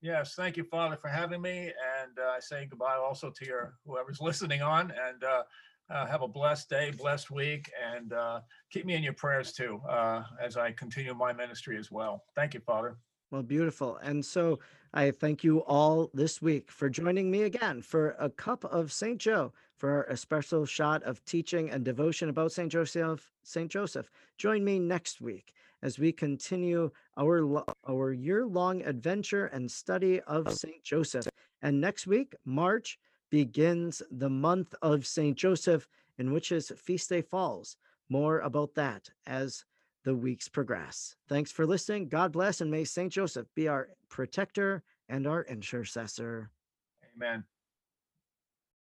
Yes, 0.00 0.34
thank 0.34 0.56
you, 0.56 0.64
Father, 0.64 0.96
for 0.96 1.08
having 1.08 1.40
me. 1.40 1.72
And 2.04 2.18
uh, 2.18 2.30
I 2.36 2.40
say 2.40 2.66
goodbye 2.68 2.96
also 2.96 3.30
to 3.30 3.44
your 3.44 3.74
whoever's 3.86 4.20
listening 4.20 4.62
on. 4.62 4.92
And 5.08 5.24
uh, 5.24 5.42
uh, 5.90 6.06
have 6.06 6.22
a 6.22 6.28
blessed 6.28 6.70
day, 6.70 6.90
blessed 6.96 7.30
week, 7.30 7.70
and 7.94 8.12
uh, 8.12 8.40
keep 8.70 8.86
me 8.86 8.94
in 8.94 9.02
your 9.02 9.12
prayers 9.12 9.52
too 9.52 9.80
uh, 9.88 10.22
as 10.42 10.56
I 10.56 10.72
continue 10.72 11.14
my 11.14 11.32
ministry 11.32 11.76
as 11.76 11.90
well. 11.90 12.24
Thank 12.34 12.54
you, 12.54 12.60
Father. 12.60 12.96
Well, 13.30 13.42
beautiful. 13.42 13.96
And 13.96 14.24
so 14.24 14.60
I 14.92 15.10
thank 15.10 15.42
you 15.42 15.58
all 15.64 16.10
this 16.14 16.40
week 16.40 16.70
for 16.70 16.88
joining 16.88 17.30
me 17.30 17.42
again 17.42 17.82
for 17.82 18.16
a 18.18 18.30
cup 18.30 18.64
of 18.64 18.92
St. 18.92 19.18
Joe 19.18 19.52
for 19.76 20.04
a 20.04 20.16
special 20.16 20.64
shot 20.64 21.02
of 21.02 21.24
teaching 21.24 21.68
and 21.68 21.84
devotion 21.84 22.28
about 22.28 22.52
St. 22.52 22.70
Joseph. 22.70 23.32
St. 23.42 23.70
Joseph. 23.70 24.08
Join 24.38 24.64
me 24.64 24.78
next 24.78 25.20
week 25.20 25.52
as 25.82 25.98
we 25.98 26.12
continue 26.12 26.90
our 27.18 27.64
our 27.86 28.12
year-long 28.12 28.82
adventure 28.82 29.46
and 29.46 29.70
study 29.70 30.20
of 30.22 30.52
St. 30.52 30.82
Joseph. 30.82 31.26
And 31.62 31.80
next 31.80 32.06
week, 32.06 32.34
March 32.44 32.98
begins 33.30 34.02
the 34.10 34.30
month 34.30 34.74
of 34.82 35.06
St. 35.06 35.36
Joseph, 35.36 35.88
in 36.18 36.32
which 36.32 36.50
his 36.50 36.72
feast 36.76 37.08
day 37.08 37.22
falls. 37.22 37.76
More 38.08 38.40
about 38.40 38.74
that 38.74 39.10
as 39.26 39.64
the 40.04 40.14
weeks 40.14 40.48
progress. 40.48 41.16
Thanks 41.28 41.50
for 41.50 41.66
listening. 41.66 42.08
God 42.08 42.32
bless, 42.32 42.60
and 42.60 42.70
may 42.70 42.84
St. 42.84 43.12
Joseph 43.12 43.46
be 43.54 43.68
our 43.68 43.88
protector 44.08 44.82
and 45.08 45.26
our 45.26 45.42
intercessor. 45.44 46.50
Amen. 47.16 47.44